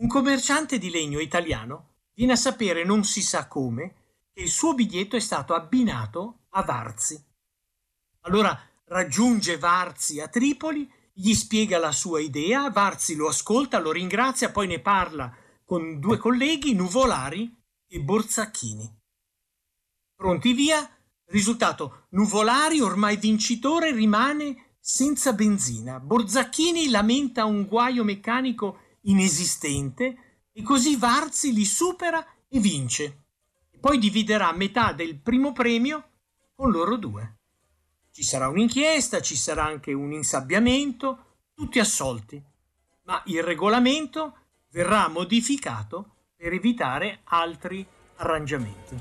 Un 0.01 0.09
commerciante 0.09 0.79
di 0.79 0.91
legno 0.91 1.21
italiano 1.21 1.91
viene 2.13 2.33
a 2.33 2.37
sapere 2.37 2.83
non 2.85 3.05
si 3.05 3.23
sa 3.23 3.47
come 3.47 3.95
che 4.33 4.43
il 4.43 4.49
suo 4.49 4.75
biglietto 4.75 5.15
è 5.15 5.21
stato 5.21 5.55
abbinato 5.55 6.47
a 6.51 6.63
Varzi. 6.63 7.25
Allora 8.23 8.61
raggiunge 8.87 9.59
Varzi 9.59 10.19
a 10.19 10.27
Tripoli, 10.27 10.91
gli 11.13 11.35
spiega 11.35 11.79
la 11.79 11.93
sua 11.93 12.19
idea, 12.19 12.69
Varzi 12.71 13.15
lo 13.15 13.29
ascolta, 13.29 13.79
lo 13.79 13.93
ringrazia, 13.93 14.51
poi 14.51 14.67
ne 14.67 14.81
parla 14.81 15.33
con 15.71 16.01
due 16.01 16.17
colleghi, 16.17 16.75
Nuvolari 16.75 17.49
e 17.87 18.01
Borzacchini. 18.01 18.93
Pronti 20.17 20.53
via, 20.53 20.85
risultato, 21.27 22.07
Nuvolari, 22.09 22.81
ormai 22.81 23.17
vincitore, 23.17 23.93
rimane 23.93 24.79
senza 24.81 25.33
benzina. 25.33 26.01
Borzacchini 26.01 26.91
lamenta 26.91 27.45
un 27.45 27.67
guaio 27.67 28.03
meccanico 28.03 28.81
inesistente 29.03 30.49
e 30.51 30.61
così 30.63 30.97
Varzi 30.97 31.53
li 31.53 31.65
supera 31.65 32.27
e 32.49 32.59
vince. 32.59 33.27
poi 33.79 33.99
dividerà 33.99 34.51
metà 34.53 34.93
del 34.93 35.21
primo 35.21 35.53
premio 35.53 36.15
con 36.53 36.73
loro 36.73 36.97
due. 36.97 37.43
Ci 38.11 38.25
sarà 38.25 38.49
un'inchiesta, 38.49 39.21
ci 39.21 39.37
sarà 39.37 39.67
anche 39.67 39.93
un 39.93 40.13
insabbiamento, 40.13 41.43
tutti 41.55 41.79
assolti, 41.79 42.43
ma 43.05 43.23
il 43.27 43.45
regolamento 43.45 44.35
verrà 44.73 45.09
modificato 45.09 46.15
per 46.37 46.53
evitare 46.53 47.21
altri 47.25 47.85
arrangiamenti. 48.17 48.97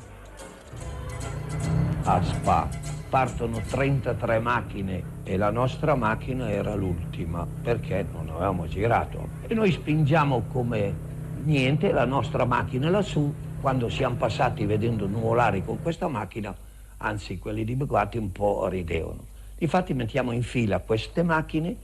A 2.03 2.23
Spa 2.23 2.67
partono 3.07 3.61
33 3.61 4.39
macchine 4.39 5.03
e 5.23 5.37
la 5.37 5.51
nostra 5.51 5.95
macchina 5.95 6.49
era 6.49 6.73
l'ultima 6.75 7.45
perché 7.45 8.05
non 8.11 8.29
avevamo 8.29 8.67
girato 8.67 9.29
e 9.47 9.53
noi 9.53 9.71
spingiamo 9.71 10.45
come 10.51 11.07
niente 11.43 11.91
la 11.91 12.05
nostra 12.05 12.45
macchina 12.45 12.89
lassù 12.89 13.33
quando 13.61 13.89
siamo 13.89 14.15
passati 14.15 14.65
vedendo 14.65 15.07
nuvolari 15.07 15.63
con 15.63 15.81
questa 15.81 16.07
macchina 16.07 16.55
anzi 16.97 17.37
quelli 17.37 17.63
di 17.63 17.75
Bugatti 17.75 18.17
un 18.17 18.31
po' 18.31 18.67
ridevano. 18.67 19.25
Infatti 19.59 19.93
mettiamo 19.93 20.31
in 20.31 20.43
fila 20.43 20.79
queste 20.79 21.21
macchine, 21.21 21.75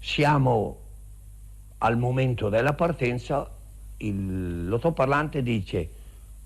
siamo 0.00 0.83
al 1.84 1.98
momento 1.98 2.48
della 2.48 2.72
partenza, 2.72 3.46
l'autoparlante 3.98 5.42
dice 5.42 5.90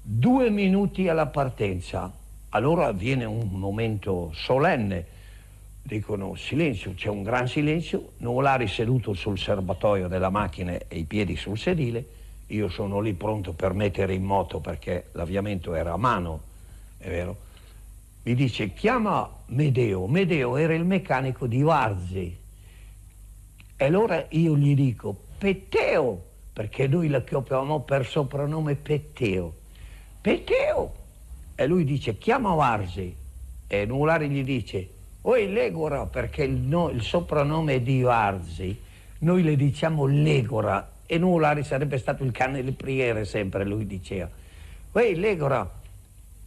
due 0.03 0.51
minuti 0.51 1.09
alla 1.09 1.27
partenza, 1.27 2.13
allora 2.51 2.87
avviene 2.87 3.25
un 3.25 3.49
momento 3.53 4.33
solenne, 4.35 5.07
dicono 5.81 6.35
silenzio, 6.35 6.93
c'è 6.95 7.09
un 7.09 7.23
gran 7.23 7.47
silenzio, 7.47 8.15
Nuvolari 8.17 8.67
seduto 8.67 9.15
sul 9.15 9.39
serbatoio 9.39 10.09
della 10.09 10.29
macchina 10.29 10.73
e 10.73 10.99
i 10.99 11.05
piedi 11.05 11.37
sul 11.37 11.57
sedile, 11.57 12.05
io 12.49 12.69
sono 12.69 12.99
lì 12.99 13.15
pronto 13.15 13.53
per 13.53 13.75
mettere 13.75 14.15
in 14.15 14.25
moto 14.25 14.59
perché 14.59 15.07
l'avviamento 15.13 15.73
era 15.75 15.93
a 15.93 15.97
mano, 15.97 16.41
è 16.99 17.09
vero? 17.09 17.47
mi 18.25 18.35
dice 18.35 18.75
chiama 18.75 19.31
Medeo, 19.47 20.09
Medeo 20.09 20.57
era 20.57 20.75
il 20.75 20.85
meccanico 20.85 21.47
di 21.47 21.63
Varzi. 21.63 22.37
E 23.81 23.85
allora 23.85 24.27
io 24.31 24.57
gli 24.57 24.75
dico 24.75 25.27
Petteo, 25.39 26.23
perché 26.53 26.89
noi 26.89 27.09
la 27.09 27.23
chiamavamo 27.23 27.81
per 27.81 28.05
soprannome 28.07 28.75
Petteo. 28.75 29.55
Petteo! 30.21 30.93
E 31.55 31.67
lui 31.67 31.85
dice 31.85 32.19
chiama 32.19 32.55
Varzi. 32.55 33.15
E 33.67 33.85
Nulari 33.87 34.29
gli 34.29 34.43
dice 34.43 34.89
Oi 35.23 35.53
Legora, 35.53 36.07
perché 36.07 36.43
il, 36.43 36.57
no, 36.57 36.91
il 36.91 37.03
soprannome 37.03 37.83
di 37.83 38.03
Varzi. 38.03 38.81
Noi 39.21 39.43
le 39.43 39.57
diciamo 39.57 40.07
Legora 40.07 40.91
e 41.07 41.19
Nulari 41.19 41.65
sarebbe 41.65 41.99
stato 41.99 42.25
il 42.25 42.33
cane 42.33 42.63
del 42.63 42.75
priere 42.75 43.25
sempre, 43.25 43.65
lui 43.65 43.87
diceva. 43.87 44.29
Oi 44.93 45.15
Legora, 45.15 45.79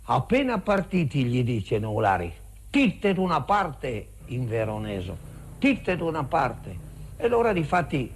Appena 0.06 0.58
partiti, 0.60 1.24
gli 1.24 1.44
dice 1.44 1.78
Nuvolari, 1.78 2.34
titte 2.70 3.14
da 3.14 3.22
una 3.22 3.42
parte 3.42 4.08
in 4.26 4.48
veroneso, 4.48 5.16
titte 5.60 5.96
da 5.96 6.04
una 6.04 6.24
parte. 6.24 6.76
E 7.16 7.26
allora 7.26 7.54
difatti, 7.54 8.12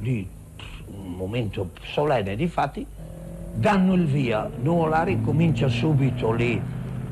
di 0.00 0.26
un 0.86 1.12
momento 1.12 1.70
solenne, 1.82 2.34
difatti, 2.34 2.84
danno 3.54 3.94
il 3.94 4.06
via. 4.06 4.50
Nuvolari 4.60 5.20
comincia 5.20 5.68
subito 5.68 6.32
lì 6.32 6.60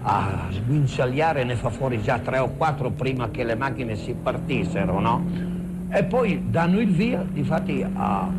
a 0.02 0.48
sguinzagliare, 0.50 1.44
ne 1.44 1.56
fa 1.56 1.70
fuori 1.70 2.02
già 2.02 2.18
tre 2.18 2.38
o 2.38 2.50
quattro 2.50 2.90
prima 2.90 3.30
che 3.30 3.44
le 3.44 3.54
macchine 3.54 3.96
si 3.96 4.14
partissero, 4.14 4.98
no? 5.00 5.24
E 5.90 6.04
poi 6.04 6.50
danno 6.50 6.80
il 6.80 6.90
via, 6.90 7.24
difatti 7.28 7.82
a, 7.82 8.30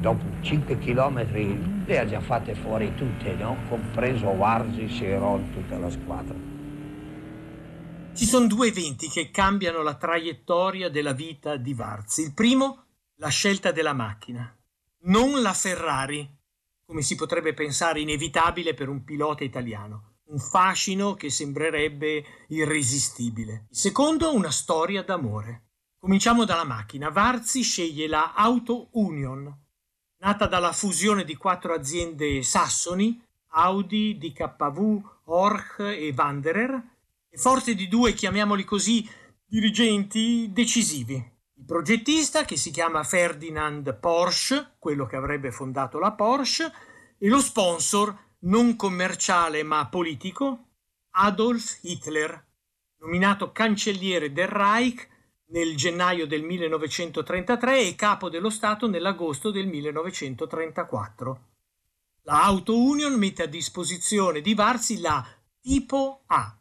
dopo 0.00 0.24
5 0.40 0.78
chilometri 0.78 1.76
le 1.84 1.98
ha 1.98 2.06
già 2.06 2.20
fatte 2.20 2.54
fuori 2.54 2.94
tutte, 2.94 3.34
no? 3.34 3.56
compreso 3.68 4.34
Varzi, 4.36 4.88
Seron, 4.88 5.50
tutta 5.52 5.78
la 5.78 5.90
squadra. 5.90 6.34
Ci 8.14 8.24
sono 8.26 8.46
due 8.46 8.68
eventi 8.68 9.08
che 9.08 9.30
cambiano 9.30 9.82
la 9.82 9.94
traiettoria 9.94 10.90
della 10.90 11.12
vita 11.12 11.56
di 11.56 11.72
Varzi. 11.72 12.22
Il 12.22 12.34
primo, 12.34 12.84
la 13.20 13.28
scelta 13.28 13.72
della 13.72 13.94
macchina, 13.94 14.56
non 15.02 15.42
la 15.42 15.52
Ferrari, 15.52 16.28
come 16.84 17.02
si 17.02 17.16
potrebbe 17.16 17.52
pensare 17.52 18.00
inevitabile 18.00 18.74
per 18.74 18.88
un 18.88 19.02
pilota 19.02 19.42
italiano. 19.44 20.16
Un 20.28 20.38
fascino 20.38 21.14
che 21.14 21.30
sembrerebbe 21.30 22.24
irresistibile. 22.48 23.66
Il 23.70 23.76
secondo, 23.76 24.34
una 24.34 24.50
storia 24.50 25.02
d'amore. 25.02 25.62
Cominciamo 25.98 26.44
dalla 26.44 26.64
macchina. 26.64 27.08
Varzi 27.08 27.62
sceglie 27.62 28.06
la 28.06 28.34
Auto 28.34 28.88
Union, 28.92 29.52
nata 30.18 30.46
dalla 30.46 30.72
fusione 30.72 31.24
di 31.24 31.34
quattro 31.34 31.74
aziende 31.74 32.42
sassoni, 32.42 33.20
Audi, 33.52 34.16
DKV, 34.18 35.02
Orch 35.24 35.80
e 35.80 36.14
Wanderer, 36.16 36.82
e 37.28 37.36
forte 37.38 37.74
di 37.74 37.88
due, 37.88 38.12
chiamiamoli 38.12 38.64
così, 38.64 39.08
dirigenti 39.44 40.52
decisivi. 40.52 41.36
Progettista, 41.68 42.46
che 42.46 42.56
si 42.56 42.70
chiama 42.70 43.04
Ferdinand 43.04 43.94
Porsche, 43.98 44.76
quello 44.78 45.04
che 45.04 45.16
avrebbe 45.16 45.52
fondato 45.52 45.98
la 45.98 46.12
Porsche, 46.12 46.72
e 47.18 47.28
lo 47.28 47.40
sponsor, 47.40 48.16
non 48.44 48.74
commerciale 48.74 49.62
ma 49.64 49.86
politico, 49.86 50.68
Adolf 51.10 51.80
Hitler, 51.82 52.42
nominato 53.00 53.52
cancelliere 53.52 54.32
del 54.32 54.48
Reich 54.48 55.06
nel 55.48 55.76
gennaio 55.76 56.26
del 56.26 56.42
1933 56.42 57.80
e 57.82 57.94
capo 57.96 58.30
dello 58.30 58.48
Stato 58.48 58.88
nell'agosto 58.88 59.50
del 59.50 59.66
1934. 59.66 61.40
La 62.22 62.44
Auto 62.44 62.78
Union 62.78 63.12
mette 63.12 63.42
a 63.42 63.46
disposizione 63.46 64.40
di 64.40 64.54
Varzi 64.54 65.00
la 65.00 65.22
Tipo 65.60 66.22
A, 66.28 66.57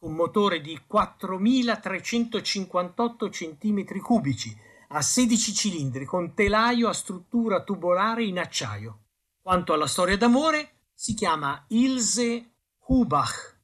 con 0.00 0.14
motore 0.14 0.62
di 0.62 0.80
4.358 0.90 3.28
cm3 3.28 4.56
a 4.88 5.02
16 5.02 5.54
cilindri, 5.54 6.06
con 6.06 6.32
telaio 6.34 6.88
a 6.88 6.94
struttura 6.94 7.62
tubolare 7.62 8.24
in 8.24 8.38
acciaio. 8.38 9.00
Quanto 9.42 9.74
alla 9.74 9.86
storia 9.86 10.16
d'amore, 10.16 10.86
si 10.94 11.12
chiama 11.14 11.62
Ilse 11.68 12.52
Hubach 12.86 13.58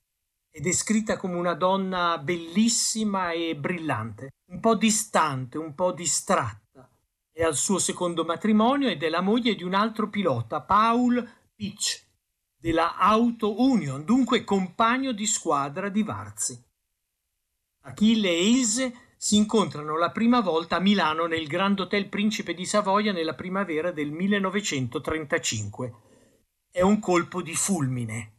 è 0.56 0.60
descritta 0.60 1.18
come 1.18 1.36
una 1.36 1.52
donna 1.52 2.16
bellissima 2.16 3.32
e 3.32 3.54
brillante, 3.56 4.30
un 4.52 4.58
po' 4.58 4.74
distante, 4.74 5.58
un 5.58 5.74
po' 5.74 5.92
distratta. 5.92 6.88
È 7.30 7.42
al 7.42 7.56
suo 7.56 7.78
secondo 7.78 8.24
matrimonio 8.24 8.88
ed 8.88 9.02
è 9.02 9.10
la 9.10 9.20
moglie 9.20 9.54
di 9.54 9.64
un 9.64 9.74
altro 9.74 10.08
pilota, 10.08 10.62
Paul 10.62 11.22
Pitch, 11.54 12.05
della 12.66 12.96
Auto 12.96 13.62
Union, 13.62 14.04
dunque 14.04 14.42
compagno 14.42 15.12
di 15.12 15.24
squadra 15.24 15.88
di 15.88 16.02
Varzi. 16.02 16.60
Achille 17.82 18.28
e 18.28 18.48
Ilse 18.48 18.92
si 19.16 19.36
incontrano 19.36 19.96
la 19.96 20.10
prima 20.10 20.40
volta 20.40 20.74
a 20.74 20.80
Milano 20.80 21.26
nel 21.26 21.46
Grand 21.46 21.78
Hotel 21.78 22.08
Principe 22.08 22.54
di 22.54 22.66
Savoia 22.66 23.12
nella 23.12 23.36
primavera 23.36 23.92
del 23.92 24.10
1935. 24.10 25.94
È 26.68 26.80
un 26.80 26.98
colpo 26.98 27.40
di 27.40 27.54
fulmine. 27.54 28.32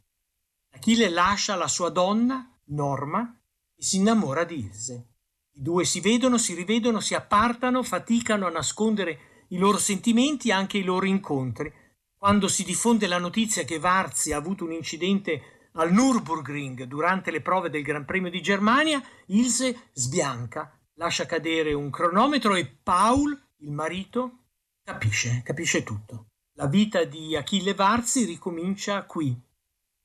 Achille 0.73 1.07
lascia 1.07 1.55
la 1.55 1.69
sua 1.69 1.87
donna, 1.87 2.53
Norma, 2.65 3.33
e 3.73 3.81
si 3.81 3.95
innamora 3.95 4.43
di 4.43 4.59
Ilse. 4.59 5.07
I 5.53 5.61
due 5.61 5.85
si 5.85 6.01
vedono, 6.01 6.37
si 6.37 6.53
rivedono, 6.53 6.99
si 6.99 7.15
appartano, 7.15 7.81
faticano 7.81 8.45
a 8.45 8.49
nascondere 8.49 9.45
i 9.51 9.57
loro 9.57 9.77
sentimenti 9.77 10.49
e 10.49 10.51
anche 10.51 10.79
i 10.79 10.83
loro 10.83 11.05
incontri. 11.05 11.73
Quando 12.17 12.47
si 12.47 12.63
diffonde 12.63 13.06
la 13.06 13.19
notizia 13.19 13.63
che 13.63 13.77
Varzi 13.77 14.34
ha 14.34 14.38
avuto 14.38 14.63
un 14.63 14.71
incidente 14.71 15.69
al 15.73 15.93
Nürburgring 15.93 16.84
durante 16.84 17.30
le 17.30 17.41
prove 17.41 17.69
del 17.69 17.84
Gran 17.84 18.06
Premio 18.06 18.32
di 18.32 18.41
Germania, 18.41 18.99
Ilse 19.27 19.89
sbianca, 19.93 20.75
lascia 20.95 21.27
cadere 21.27 21.73
un 21.73 21.91
cronometro 21.91 22.56
e 22.56 22.65
Paul, 22.65 23.39
il 23.58 23.71
marito, 23.71 24.45
capisce, 24.84 25.41
capisce 25.43 25.84
tutto. 25.84 26.30
La 26.53 26.65
vita 26.65 27.03
di 27.03 27.36
Achille 27.36 27.75
Varzi 27.75 28.25
ricomincia 28.25 29.03
qui, 29.03 29.39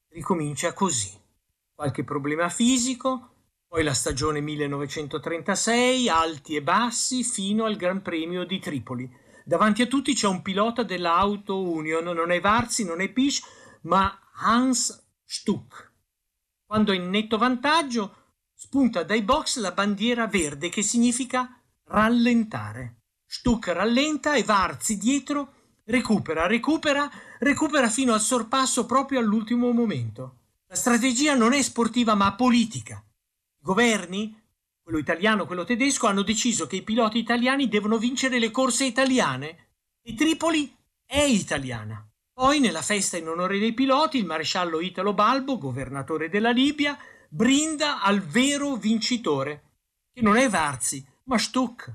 ricomincia 0.08 0.74
così. 0.74 1.18
Qualche 1.74 2.04
problema 2.04 2.50
fisico, 2.50 3.30
poi 3.66 3.82
la 3.82 3.94
stagione 3.94 4.42
1936, 4.42 6.10
alti 6.10 6.56
e 6.56 6.62
bassi, 6.62 7.24
fino 7.24 7.64
al 7.64 7.76
Gran 7.76 8.02
Premio 8.02 8.44
di 8.44 8.58
Tripoli. 8.58 9.10
Davanti 9.44 9.82
a 9.82 9.86
tutti 9.86 10.14
c'è 10.14 10.26
un 10.26 10.42
pilota 10.42 10.82
della 10.82 11.16
Auto 11.16 11.62
Union, 11.62 12.04
non 12.04 12.30
è 12.30 12.40
Varzi, 12.40 12.84
non 12.84 13.00
è 13.00 13.08
Pisch, 13.08 13.42
ma 13.82 14.18
Hans 14.34 15.04
Stuck. 15.24 15.90
Quando 16.64 16.92
è 16.92 16.96
in 16.96 17.10
netto 17.10 17.38
vantaggio, 17.38 18.16
spunta 18.54 19.02
dai 19.02 19.22
box 19.22 19.58
la 19.58 19.72
bandiera 19.72 20.26
verde 20.26 20.68
che 20.68 20.82
significa 20.82 21.60
rallentare. 21.84 23.02
Stuck 23.26 23.68
rallenta 23.68 24.34
e 24.34 24.42
Varzi 24.42 24.96
dietro 24.96 25.54
recupera, 25.84 26.46
recupera, 26.46 27.10
recupera 27.38 27.88
fino 27.88 28.12
al 28.12 28.20
sorpasso 28.20 28.86
proprio 28.86 29.18
all'ultimo 29.18 29.70
momento. 29.72 30.36
La 30.66 30.76
strategia 30.76 31.34
non 31.34 31.52
è 31.52 31.60
sportiva 31.60 32.14
ma 32.14 32.34
politica. 32.34 33.02
I 33.04 33.64
governi, 33.64 34.41
quello 34.82 34.98
italiano, 34.98 35.46
quello 35.46 35.64
tedesco, 35.64 36.06
hanno 36.06 36.22
deciso 36.22 36.66
che 36.66 36.76
i 36.76 36.82
piloti 36.82 37.18
italiani 37.18 37.68
devono 37.68 37.98
vincere 37.98 38.38
le 38.38 38.50
corse 38.50 38.84
italiane 38.84 39.70
e 40.02 40.14
Tripoli 40.14 40.76
è 41.06 41.20
italiana. 41.20 42.04
Poi, 42.32 42.58
nella 42.58 42.82
festa 42.82 43.16
in 43.16 43.28
onore 43.28 43.58
dei 43.58 43.74
piloti, 43.74 44.18
il 44.18 44.26
maresciallo 44.26 44.80
Italo 44.80 45.14
Balbo, 45.14 45.58
governatore 45.58 46.28
della 46.28 46.50
Libia, 46.50 46.98
brinda 47.28 48.02
al 48.02 48.20
vero 48.20 48.74
vincitore, 48.74 49.70
che 50.12 50.22
non 50.22 50.36
è 50.36 50.48
Varzi, 50.48 51.06
ma 51.24 51.38
Stuck. 51.38 51.94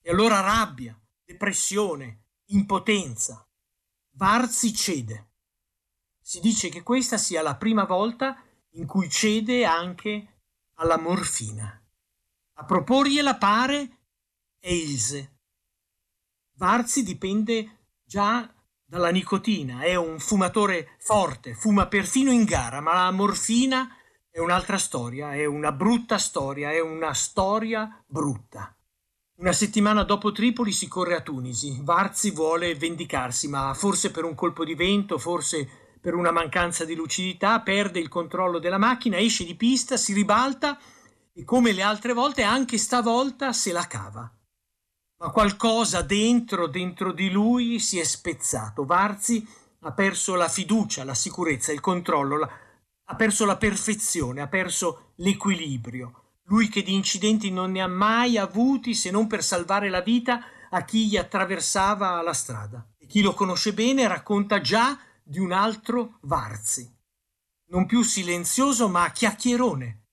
E 0.00 0.10
allora 0.10 0.40
rabbia, 0.40 0.96
depressione, 1.24 2.26
impotenza. 2.50 3.44
Varzi 4.10 4.72
cede. 4.72 5.30
Si 6.20 6.40
dice 6.40 6.68
che 6.68 6.82
questa 6.82 7.18
sia 7.18 7.42
la 7.42 7.56
prima 7.56 7.84
volta 7.84 8.40
in 8.72 8.86
cui 8.86 9.10
cede 9.10 9.64
anche 9.64 10.40
alla 10.74 10.98
morfina. 10.98 11.80
A 12.58 12.64
proporgliela 12.64 13.36
pare 13.36 13.98
è 14.58 14.70
Ilse. 14.70 15.40
Varzi 16.56 17.02
dipende 17.02 17.88
già 18.02 18.50
dalla 18.82 19.10
nicotina, 19.10 19.82
è 19.82 19.94
un 19.94 20.18
fumatore 20.18 20.96
forte, 20.98 21.54
fuma 21.54 21.86
perfino 21.86 22.30
in 22.30 22.44
gara, 22.44 22.80
ma 22.80 22.94
la 22.94 23.10
morfina 23.10 23.94
è 24.30 24.38
un'altra 24.38 24.78
storia, 24.78 25.34
è 25.34 25.44
una 25.44 25.70
brutta 25.70 26.16
storia, 26.16 26.70
è 26.70 26.80
una 26.80 27.12
storia 27.12 28.02
brutta. 28.06 28.74
Una 29.38 29.52
settimana 29.52 30.02
dopo 30.04 30.32
Tripoli 30.32 30.72
si 30.72 30.88
corre 30.88 31.14
a 31.14 31.20
Tunisi. 31.20 31.80
Varzi 31.82 32.30
vuole 32.30 32.74
vendicarsi, 32.74 33.48
ma 33.48 33.74
forse 33.74 34.10
per 34.10 34.24
un 34.24 34.34
colpo 34.34 34.64
di 34.64 34.74
vento, 34.74 35.18
forse 35.18 35.68
per 36.00 36.14
una 36.14 36.30
mancanza 36.30 36.86
di 36.86 36.94
lucidità, 36.94 37.60
perde 37.60 37.98
il 37.98 38.08
controllo 38.08 38.58
della 38.58 38.78
macchina, 38.78 39.18
esce 39.18 39.44
di 39.44 39.56
pista, 39.56 39.98
si 39.98 40.14
ribalta 40.14 40.78
e 41.36 41.44
come 41.44 41.72
le 41.72 41.82
altre 41.82 42.14
volte 42.14 42.42
anche 42.42 42.78
stavolta 42.78 43.52
se 43.52 43.72
la 43.72 43.86
cava. 43.86 44.32
Ma 45.18 45.30
qualcosa 45.30 46.00
dentro, 46.00 46.66
dentro 46.66 47.12
di 47.12 47.30
lui 47.30 47.78
si 47.78 47.98
è 47.98 48.04
spezzato. 48.04 48.86
Varzi 48.86 49.46
ha 49.80 49.92
perso 49.92 50.34
la 50.34 50.48
fiducia, 50.48 51.04
la 51.04 51.14
sicurezza, 51.14 51.72
il 51.72 51.80
controllo, 51.80 52.38
la... 52.38 52.50
ha 53.04 53.14
perso 53.14 53.44
la 53.44 53.56
perfezione, 53.56 54.40
ha 54.40 54.48
perso 54.48 55.12
l'equilibrio 55.16 56.24
lui 56.46 56.68
che 56.68 56.82
di 56.82 56.94
incidenti 56.94 57.50
non 57.50 57.72
ne 57.72 57.80
ha 57.80 57.88
mai 57.88 58.38
avuti 58.38 58.94
se 58.94 59.10
non 59.10 59.26
per 59.26 59.42
salvare 59.42 59.88
la 59.88 60.00
vita 60.00 60.44
a 60.70 60.84
chi 60.84 61.08
gli 61.08 61.16
attraversava 61.16 62.20
la 62.22 62.32
strada. 62.32 62.86
E 62.98 63.06
chi 63.06 63.20
lo 63.20 63.34
conosce 63.34 63.72
bene 63.72 64.06
racconta 64.06 64.60
già 64.60 64.98
di 65.22 65.38
un 65.38 65.52
altro 65.52 66.18
Varzi, 66.22 66.88
non 67.70 67.86
più 67.86 68.02
silenzioso 68.02 68.88
ma 68.88 69.10
chiacchierone, 69.10 70.05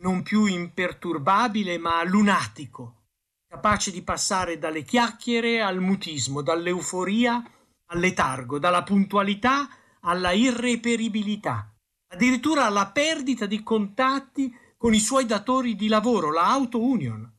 non 0.00 0.22
più 0.22 0.46
imperturbabile 0.46 1.78
ma 1.78 2.02
lunatico, 2.04 3.02
capace 3.46 3.90
di 3.90 4.02
passare 4.02 4.58
dalle 4.58 4.82
chiacchiere 4.82 5.60
al 5.60 5.80
mutismo, 5.80 6.42
dall'euforia 6.42 7.42
al 7.86 7.98
letargo, 7.98 8.58
dalla 8.58 8.82
puntualità 8.82 9.68
alla 10.00 10.32
irreperibilità, 10.32 11.74
addirittura 12.08 12.66
alla 12.66 12.90
perdita 12.90 13.46
di 13.46 13.62
contatti 13.62 14.54
con 14.76 14.94
i 14.94 15.00
suoi 15.00 15.26
datori 15.26 15.74
di 15.74 15.88
lavoro, 15.88 16.32
la 16.32 16.48
Auto 16.48 16.82
Union. 16.82 17.30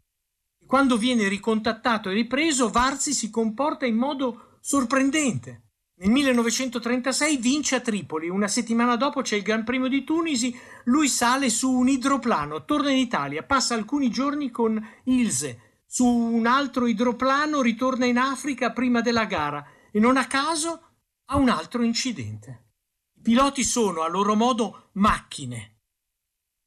E 0.60 0.65
quando 0.65 0.97
viene 0.97 1.28
ricontattato 1.28 2.10
e 2.10 2.13
ripreso, 2.13 2.69
Varzi 2.69 3.13
si 3.13 3.32
comporta 3.32 3.86
in 3.86 3.95
modo 3.95 4.58
sorprendente. 4.60 5.70
Nel 6.01 6.09
1936 6.09 7.37
vince 7.37 7.75
a 7.75 7.79
Tripoli, 7.79 8.27
una 8.27 8.47
settimana 8.47 8.95
dopo 8.95 9.21
c'è 9.21 9.35
il 9.35 9.43
Gran 9.43 9.63
Premio 9.63 9.87
di 9.87 10.03
Tunisi, 10.03 10.59
lui 10.85 11.07
sale 11.07 11.51
su 11.51 11.71
un 11.71 11.87
idroplano, 11.89 12.65
torna 12.65 12.89
in 12.89 12.97
Italia, 12.97 13.43
passa 13.43 13.75
alcuni 13.75 14.09
giorni 14.09 14.49
con 14.49 14.83
Ilse, 15.03 15.83
su 15.85 16.07
un 16.07 16.47
altro 16.47 16.87
idroplano 16.87 17.61
ritorna 17.61 18.07
in 18.07 18.17
Africa 18.17 18.71
prima 18.71 19.01
della 19.01 19.25
gara. 19.25 19.63
E 19.91 19.99
non 19.99 20.17
a 20.17 20.25
caso 20.25 20.95
ha 21.25 21.37
un 21.37 21.49
altro 21.49 21.83
incidente. 21.83 22.69
I 23.17 23.21
piloti 23.21 23.63
sono 23.63 24.01
a 24.01 24.07
loro 24.07 24.33
modo 24.33 24.89
macchine, 24.93 25.81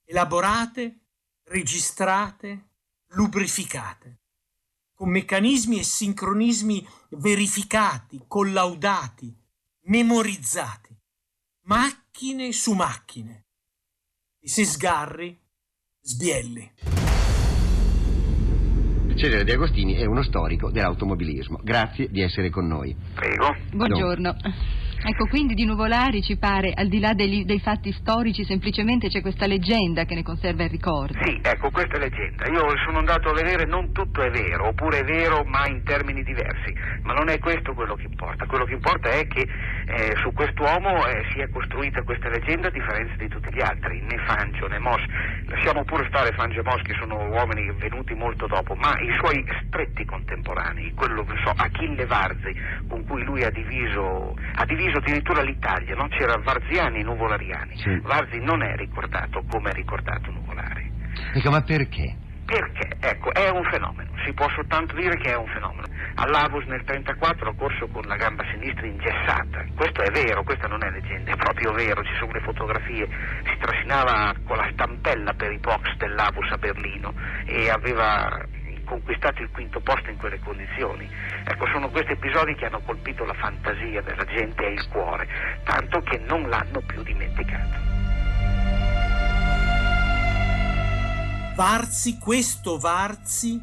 elaborate, 0.05 1.07
registrate, 1.47 2.68
lubrificate, 3.14 4.24
con 4.95 5.11
meccanismi 5.11 5.79
e 5.79 5.83
sincronismi 5.83 6.87
verificati, 7.11 8.23
collaudati, 8.27 9.35
memorizzati, 9.87 10.97
macchine 11.65 12.53
su 12.53 12.73
macchine. 12.73 13.47
E 14.41 14.49
se 14.49 14.65
sgarri, 14.65 15.37
sbielli. 16.01 16.73
Cesare 19.17 19.45
De 19.45 19.53
Agostini 19.53 19.95
è 19.95 20.07
uno 20.07 20.23
storico 20.23 20.71
dell'automobilismo. 20.71 21.61
Grazie 21.63 22.09
di 22.11 22.21
essere 22.21 22.51
con 22.51 22.67
noi. 22.67 22.95
Prego. 23.15 23.55
Buongiorno. 23.73 24.37
Ecco, 25.07 25.27
quindi 25.27 25.53
di 25.53 25.67
Nuvolari 25.67 26.23
ci 26.23 26.38
pare, 26.38 26.73
al 26.75 26.88
di 26.88 26.99
là 26.99 27.12
dei, 27.12 27.45
dei, 27.45 27.61
fatti 27.61 27.93
storici, 27.93 28.43
semplicemente 28.43 29.09
c'è 29.09 29.21
questa 29.21 29.47
leggenda 29.47 30.07
che 30.07 30.14
ne 30.14 30.23
conserva 30.23 30.64
il 30.64 30.71
ricordo. 30.71 31.12
Sì, 31.23 31.38
ecco, 31.43 31.69
questa 31.71 31.97
è 31.97 31.99
leggenda. 31.99 32.49
Io 32.49 32.67
sono 32.87 33.01
andato 33.01 33.29
a 33.29 33.35
vedere, 33.35 33.67
non 33.67 33.93
tutto 33.93 34.23
è 34.23 34.31
vero, 34.31 34.69
oppure 34.69 35.01
è 35.01 35.05
vero 35.05 35.45
ma 35.45 35.67
in 35.67 35.85
termini 35.85 36.23
diversi, 36.23 36.75
ma 37.03 37.12
non 37.12 37.29
è 37.29 37.38
questo 37.38 37.75
quello 37.75 37.97
che 37.97 38.07
importa. 38.07 38.47
Quello 38.47 38.64
che 38.64 38.73
importa 38.73 39.11
è 39.11 39.27
che 39.27 39.47
eh, 39.87 40.14
su 40.23 40.33
quest'uomo 40.33 41.07
eh, 41.07 41.27
si 41.33 41.40
è 41.40 41.51
costruita 41.51 42.03
questa 42.03 42.31
leggenda 42.31 42.69
a 42.69 42.71
differenza 42.71 43.14
di 43.19 43.29
tutti 43.29 43.53
gli 43.53 43.61
altri, 43.61 44.01
né 44.01 44.17
Fangio 44.25 44.69
né 44.69 44.79
Mos. 44.79 45.03
Lasciamo 45.49 45.85
pure 45.85 46.07
stare 46.09 46.33
Fangio 46.33 46.61
e 46.61 46.64
Mos 46.64 46.81
che 46.81 46.95
sono 46.99 47.29
uomini 47.29 47.71
venuti 47.77 48.14
molto 48.14 48.47
dopo, 48.47 48.75
ma 48.77 48.99
i 49.01 49.12
suoi 49.19 49.45
stretti 49.67 50.07
contemporanei, 50.07 50.95
quello 50.95 51.25
che 51.25 51.35
so, 51.45 51.53
Achille 51.55 52.07
Varzi, 52.07 52.57
con 52.88 53.05
cui 53.05 53.23
lui 53.23 53.45
ha 53.45 53.51
diviso, 53.51 54.35
ha 54.55 54.64
diviso 54.64 54.93
addirittura 54.99 55.43
l'Italia, 55.43 55.95
no? 55.95 56.09
c'era 56.09 56.37
Varziani 56.39 57.01
e 57.01 57.03
Nuvolariani. 57.03 57.77
Sì. 57.77 57.99
Varzi 58.03 58.39
non 58.41 58.63
è 58.63 58.77
ricordato 58.77 59.43
come 59.49 59.71
è 59.71 59.75
ricordato 59.75 60.31
Nuvolari. 60.31 60.91
Ecco, 61.35 61.51
ma 61.51 61.63
perché? 61.63 62.17
Perché? 62.45 62.97
Ecco, 63.01 63.33
è 63.33 63.49
un 63.49 63.65
fenomeno, 63.71 64.11
si 64.25 64.33
può 64.35 64.47
soltanto 64.51 64.95
dire 64.95 65.17
che 65.17 65.33
è 65.33 65.37
un 65.37 65.47
fenomeno. 65.47 65.87
All'Avus 66.17 66.65
nel 66.67 66.85
1934 66.85 67.49
ha 67.49 67.55
corso 67.55 67.89
con 67.89 68.03
la 68.07 68.17
gamba 68.17 68.45
sinistra 68.53 68.87
ingessata, 68.87 69.65
questo 69.75 70.03
è 70.03 70.11
vero, 70.11 70.43
questa 70.45 70.69
non 70.69 70.85
è 70.85 70.91
leggenda, 70.91 71.33
è 71.33 71.37
proprio 71.37 71.73
vero, 71.73 72.05
ci 72.05 72.15
sono 72.19 72.33
le 72.33 72.41
fotografie, 72.41 73.09
si 73.45 73.57
trascinava 73.59 74.35
con 74.45 74.59
la 74.59 74.69
stampella 74.73 75.33
per 75.33 75.53
i 75.53 75.59
box 75.59 75.97
dell'Avus 75.97 76.51
a 76.51 76.59
Berlino 76.59 77.15
e 77.47 77.71
aveva 77.71 78.45
conquistato 78.85 79.42
il 79.42 79.51
quinto 79.51 79.81
posto 79.81 80.11
in 80.11 80.16
quelle 80.16 80.38
condizioni. 80.38 81.09
Ecco, 81.44 81.66
sono 81.66 81.90
questi 81.90 82.12
episodi 82.12 82.55
che 82.55 82.66
hanno 82.66 82.81
colpito 82.81 83.25
la 83.25 83.35
fantasia 83.35 84.03
della 84.03 84.25
gente 84.25 84.64
e 84.64 84.73
il 84.73 84.88
cuore, 84.88 85.29
tanto 85.64 86.01
che 86.01 86.18
non 86.18 86.49
l'hanno 86.49 86.81
più 86.81 87.03
dimenticato. 87.03 87.92
Varzi, 91.57 92.18
questo 92.18 92.79
Varzi 92.79 93.62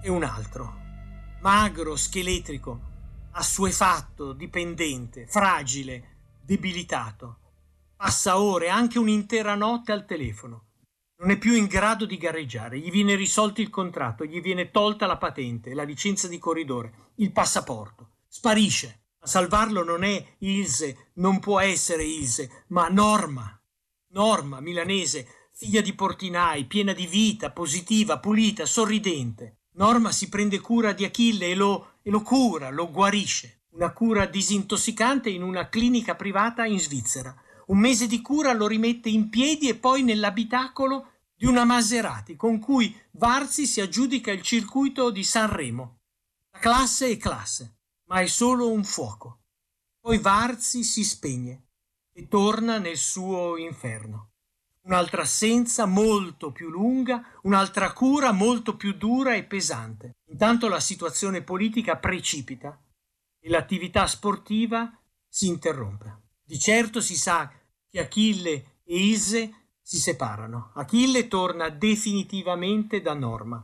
è 0.00 0.08
un 0.08 0.22
altro. 0.22 0.82
Magro, 1.40 1.96
scheletrico, 1.96 2.80
assuefatto, 3.32 4.32
dipendente, 4.32 5.26
fragile, 5.26 6.16
debilitato. 6.40 7.38
Passa 7.96 8.38
ore, 8.38 8.68
anche 8.68 8.98
un'intera 8.98 9.54
notte 9.54 9.92
al 9.92 10.04
telefono 10.04 10.63
non 11.24 11.32
è 11.32 11.38
più 11.38 11.54
in 11.54 11.64
grado 11.64 12.04
di 12.04 12.18
gareggiare, 12.18 12.78
gli 12.78 12.90
viene 12.90 13.14
risolto 13.14 13.62
il 13.62 13.70
contratto, 13.70 14.26
gli 14.26 14.42
viene 14.42 14.70
tolta 14.70 15.06
la 15.06 15.16
patente, 15.16 15.72
la 15.72 15.82
licenza 15.82 16.28
di 16.28 16.38
corridore, 16.38 17.12
il 17.16 17.32
passaporto. 17.32 18.10
Sparisce. 18.28 19.04
A 19.20 19.26
salvarlo 19.26 19.82
non 19.82 20.04
è 20.04 20.22
Ilse, 20.40 21.12
non 21.14 21.40
può 21.40 21.60
essere 21.60 22.04
Ilse, 22.04 22.64
ma 22.68 22.88
Norma. 22.88 23.58
Norma, 24.08 24.60
milanese, 24.60 25.26
figlia 25.50 25.80
di 25.80 25.94
portinai, 25.94 26.66
piena 26.66 26.92
di 26.92 27.06
vita, 27.06 27.50
positiva, 27.50 28.18
pulita, 28.18 28.66
sorridente. 28.66 29.60
Norma 29.76 30.12
si 30.12 30.28
prende 30.28 30.60
cura 30.60 30.92
di 30.92 31.06
Achille 31.06 31.46
e 31.46 31.54
lo, 31.54 31.92
e 32.02 32.10
lo 32.10 32.20
cura, 32.20 32.68
lo 32.68 32.90
guarisce. 32.90 33.62
Una 33.70 33.94
cura 33.94 34.26
disintossicante 34.26 35.30
in 35.30 35.42
una 35.42 35.70
clinica 35.70 36.16
privata 36.16 36.66
in 36.66 36.78
Svizzera. 36.78 37.34
Un 37.68 37.78
mese 37.78 38.06
di 38.06 38.20
cura 38.20 38.52
lo 38.52 38.66
rimette 38.66 39.08
in 39.08 39.30
piedi 39.30 39.70
e 39.70 39.74
poi 39.74 40.02
nell'abitacolo 40.02 41.12
di 41.44 41.50
una 41.50 41.66
Maserati 41.66 42.36
con 42.36 42.58
cui 42.58 42.98
Varzi 43.10 43.66
si 43.66 43.82
aggiudica 43.82 44.32
il 44.32 44.40
circuito 44.40 45.10
di 45.10 45.22
Sanremo. 45.22 45.98
La 46.52 46.58
classe 46.58 47.10
è 47.10 47.18
classe, 47.18 47.80
ma 48.04 48.20
è 48.20 48.26
solo 48.26 48.70
un 48.70 48.82
fuoco. 48.82 49.42
Poi 50.00 50.16
Varzi 50.16 50.82
si 50.82 51.04
spegne 51.04 51.66
e 52.14 52.28
torna 52.28 52.78
nel 52.78 52.96
suo 52.96 53.58
inferno. 53.58 54.30
Un'altra 54.84 55.20
assenza 55.20 55.84
molto 55.84 56.50
più 56.50 56.70
lunga, 56.70 57.22
un'altra 57.42 57.92
cura 57.92 58.32
molto 58.32 58.74
più 58.78 58.94
dura 58.94 59.34
e 59.34 59.44
pesante. 59.44 60.12
Intanto 60.30 60.68
la 60.68 60.80
situazione 60.80 61.42
politica 61.42 61.98
precipita 61.98 62.82
e 63.38 63.50
l'attività 63.50 64.06
sportiva 64.06 64.90
si 65.28 65.48
interrompe. 65.48 66.22
Di 66.42 66.58
certo 66.58 67.02
si 67.02 67.18
sa 67.18 67.52
che 67.86 68.00
Achille 68.00 68.78
e 68.82 68.96
Ilse 68.96 69.63
si 69.86 69.98
separano. 69.98 70.70
Achille 70.76 71.28
torna 71.28 71.68
definitivamente 71.68 73.02
da 73.02 73.12
Norma. 73.12 73.62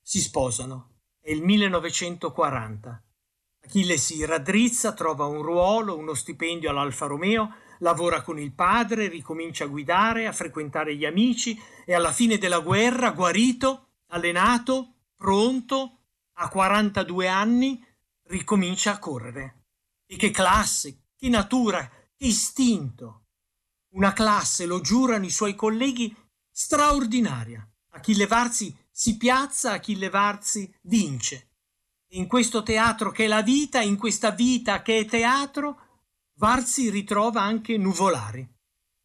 Si 0.00 0.18
sposano. 0.18 1.00
È 1.20 1.30
il 1.30 1.44
1940. 1.44 3.04
Achille 3.64 3.98
si 3.98 4.24
raddrizza, 4.24 4.94
trova 4.94 5.26
un 5.26 5.42
ruolo, 5.42 5.98
uno 5.98 6.14
stipendio 6.14 6.70
all'Alfa 6.70 7.04
Romeo, 7.04 7.54
lavora 7.80 8.22
con 8.22 8.38
il 8.38 8.54
padre, 8.54 9.08
ricomincia 9.08 9.64
a 9.64 9.68
guidare, 9.68 10.26
a 10.26 10.32
frequentare 10.32 10.96
gli 10.96 11.04
amici 11.04 11.60
e 11.84 11.92
alla 11.92 12.12
fine 12.12 12.38
della 12.38 12.60
guerra, 12.60 13.10
guarito, 13.10 13.88
allenato, 14.06 14.94
pronto, 15.16 15.98
a 16.38 16.48
42 16.48 17.28
anni, 17.28 17.84
ricomincia 18.28 18.92
a 18.92 18.98
correre. 18.98 19.64
E 20.06 20.16
che 20.16 20.30
classe, 20.30 21.08
che 21.14 21.28
natura, 21.28 21.86
che 22.16 22.24
istinto! 22.24 23.24
Una 23.90 24.12
classe, 24.12 24.66
lo 24.66 24.80
giurano 24.80 25.24
i 25.24 25.30
suoi 25.30 25.54
colleghi, 25.54 26.14
straordinaria. 26.50 27.66
Achille 27.90 28.26
Varzi 28.26 28.76
si 28.90 29.16
piazza, 29.16 29.72
Achille 29.72 30.10
Varzi 30.10 30.72
vince. 30.82 31.50
In 32.12 32.26
questo 32.26 32.62
teatro 32.62 33.10
che 33.10 33.24
è 33.24 33.28
la 33.28 33.42
vita, 33.42 33.80
in 33.80 33.96
questa 33.96 34.30
vita 34.30 34.82
che 34.82 34.98
è 34.98 35.04
teatro, 35.04 35.80
Varzi 36.34 36.90
ritrova 36.90 37.42
anche 37.42 37.76
Nuvolari. 37.76 38.46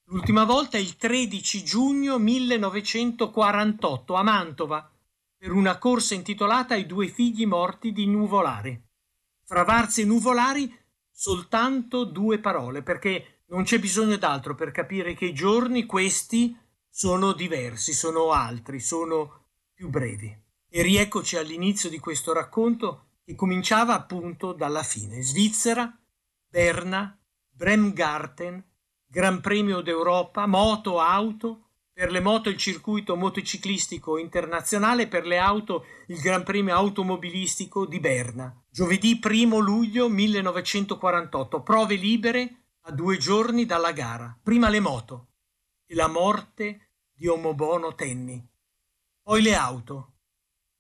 L'ultima 0.06 0.44
volta 0.44 0.78
il 0.78 0.96
13 0.96 1.64
giugno 1.64 2.20
1948 2.20 4.14
a 4.14 4.24
Mantova, 4.24 4.92
per 5.36 5.52
una 5.52 5.78
corsa 5.78 6.14
intitolata 6.14 6.76
I 6.76 6.86
due 6.86 7.08
figli 7.08 7.46
morti 7.46 7.92
di 7.92 8.06
Nuvolari. 8.06 8.82
Fra 9.44 9.64
Varzi 9.64 10.02
e 10.02 10.06
Nuvolari 10.06 10.74
soltanto 11.12 12.04
due 12.06 12.40
parole, 12.40 12.82
perché 12.82 13.33
non 13.54 13.64
c'è 13.64 13.78
bisogno 13.78 14.18
d'altro 14.18 14.56
per 14.56 14.72
capire 14.72 15.14
che 15.14 15.26
i 15.26 15.34
giorni 15.34 15.86
questi 15.86 16.58
sono 16.90 17.34
diversi, 17.34 17.94
sono 17.94 18.32
altri, 18.32 18.80
sono 18.80 19.46
più 19.74 19.90
brevi. 19.90 20.36
E 20.68 20.82
rieccoci 20.82 21.38
all'inizio 21.38 21.88
di 21.88 22.00
questo 22.00 22.34
racconto 22.34 23.10
che 23.24 23.36
cominciava 23.36 23.94
appunto 23.94 24.54
dalla 24.54 24.82
fine. 24.82 25.22
Svizzera, 25.22 25.96
Berna, 26.48 27.16
Bremgarten, 27.48 28.64
Gran 29.06 29.40
Premio 29.40 29.82
d'Europa, 29.82 30.48
moto, 30.48 31.00
auto, 31.00 31.60
per 31.94 32.10
le 32.10 32.22
moto 32.22 32.50
il 32.50 32.58
circuito 32.58 33.16
motociclistico 33.16 34.18
internazionale, 34.18 35.08
per 35.08 35.28
le 35.28 35.38
auto 35.38 35.86
il 36.08 36.20
Gran 36.20 36.44
Premio 36.44 36.74
automobilistico 36.74 37.86
di 37.86 38.00
Berna. 38.00 38.52
Giovedì 38.68 39.20
1 39.24 39.60
luglio 39.60 40.10
1948, 40.10 41.62
prove 41.62 41.94
libere 41.94 42.63
a 42.86 42.92
due 42.92 43.18
giorni 43.18 43.66
dalla 43.66 43.92
gara, 43.92 44.38
prima 44.42 44.70
le 44.70 44.80
moto 44.80 45.28
e 45.86 45.96
la 45.96 46.08
morte 46.08 46.90
di 47.14 47.28
Omobono 47.28 47.96
Tenni, 47.96 48.46
poi 49.22 49.42
le 49.42 49.56
auto 49.56 50.14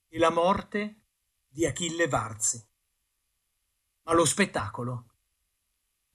e 0.09 0.17
la 0.17 0.29
morte 0.29 1.03
di 1.47 1.65
Achille 1.65 2.07
Varzi. 2.07 2.61
Ma 4.03 4.13
lo 4.13 4.25
spettacolo 4.25 5.05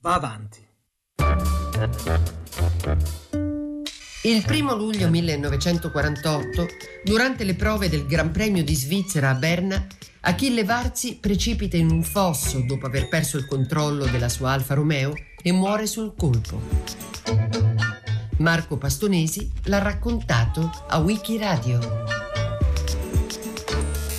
va 0.00 0.14
avanti. 0.14 0.66
Il 4.24 4.44
primo 4.44 4.74
luglio 4.74 5.08
1948, 5.08 6.66
durante 7.02 7.44
le 7.44 7.54
prove 7.54 7.88
del 7.88 8.04
Gran 8.06 8.30
Premio 8.30 8.62
di 8.62 8.74
Svizzera 8.74 9.30
a 9.30 9.34
Berna, 9.34 9.86
Achille 10.20 10.64
Varzi 10.64 11.16
precipita 11.16 11.76
in 11.76 11.90
un 11.90 12.02
fosso 12.02 12.60
dopo 12.66 12.86
aver 12.86 13.08
perso 13.08 13.36
il 13.38 13.46
controllo 13.46 14.06
della 14.06 14.28
sua 14.28 14.52
Alfa 14.52 14.74
Romeo 14.74 15.14
e 15.40 15.52
muore 15.52 15.86
sul 15.86 16.14
colpo. 16.16 16.60
Marco 18.38 18.76
Pastonesi 18.76 19.50
l'ha 19.64 19.78
raccontato 19.78 20.70
a 20.88 20.98
Wikiradio. 20.98 22.17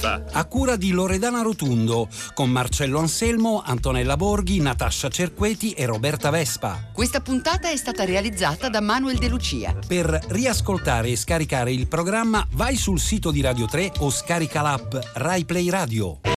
A 0.01 0.45
cura 0.45 0.77
di 0.77 0.91
Loredana 0.91 1.41
Rotundo, 1.41 2.07
con 2.33 2.49
Marcello 2.49 2.99
Anselmo, 2.99 3.61
Antonella 3.65 4.15
Borghi, 4.15 4.61
Natascia 4.61 5.09
Cerqueti 5.09 5.71
e 5.73 5.85
Roberta 5.85 6.29
Vespa. 6.29 6.89
Questa 6.93 7.19
puntata 7.19 7.69
è 7.69 7.75
stata 7.75 8.05
realizzata 8.05 8.69
da 8.69 8.79
Manuel 8.79 9.17
De 9.17 9.27
Lucia. 9.27 9.75
Per 9.85 10.25
riascoltare 10.29 11.09
e 11.09 11.17
scaricare 11.17 11.73
il 11.73 11.87
programma 11.87 12.47
vai 12.51 12.77
sul 12.77 12.99
sito 12.99 13.29
di 13.29 13.41
Radio 13.41 13.65
3 13.65 13.93
o 13.99 14.09
scarica 14.09 14.61
l'app 14.61 14.95
Rai 15.15 15.43
Play 15.43 15.69
Radio. 15.69 16.19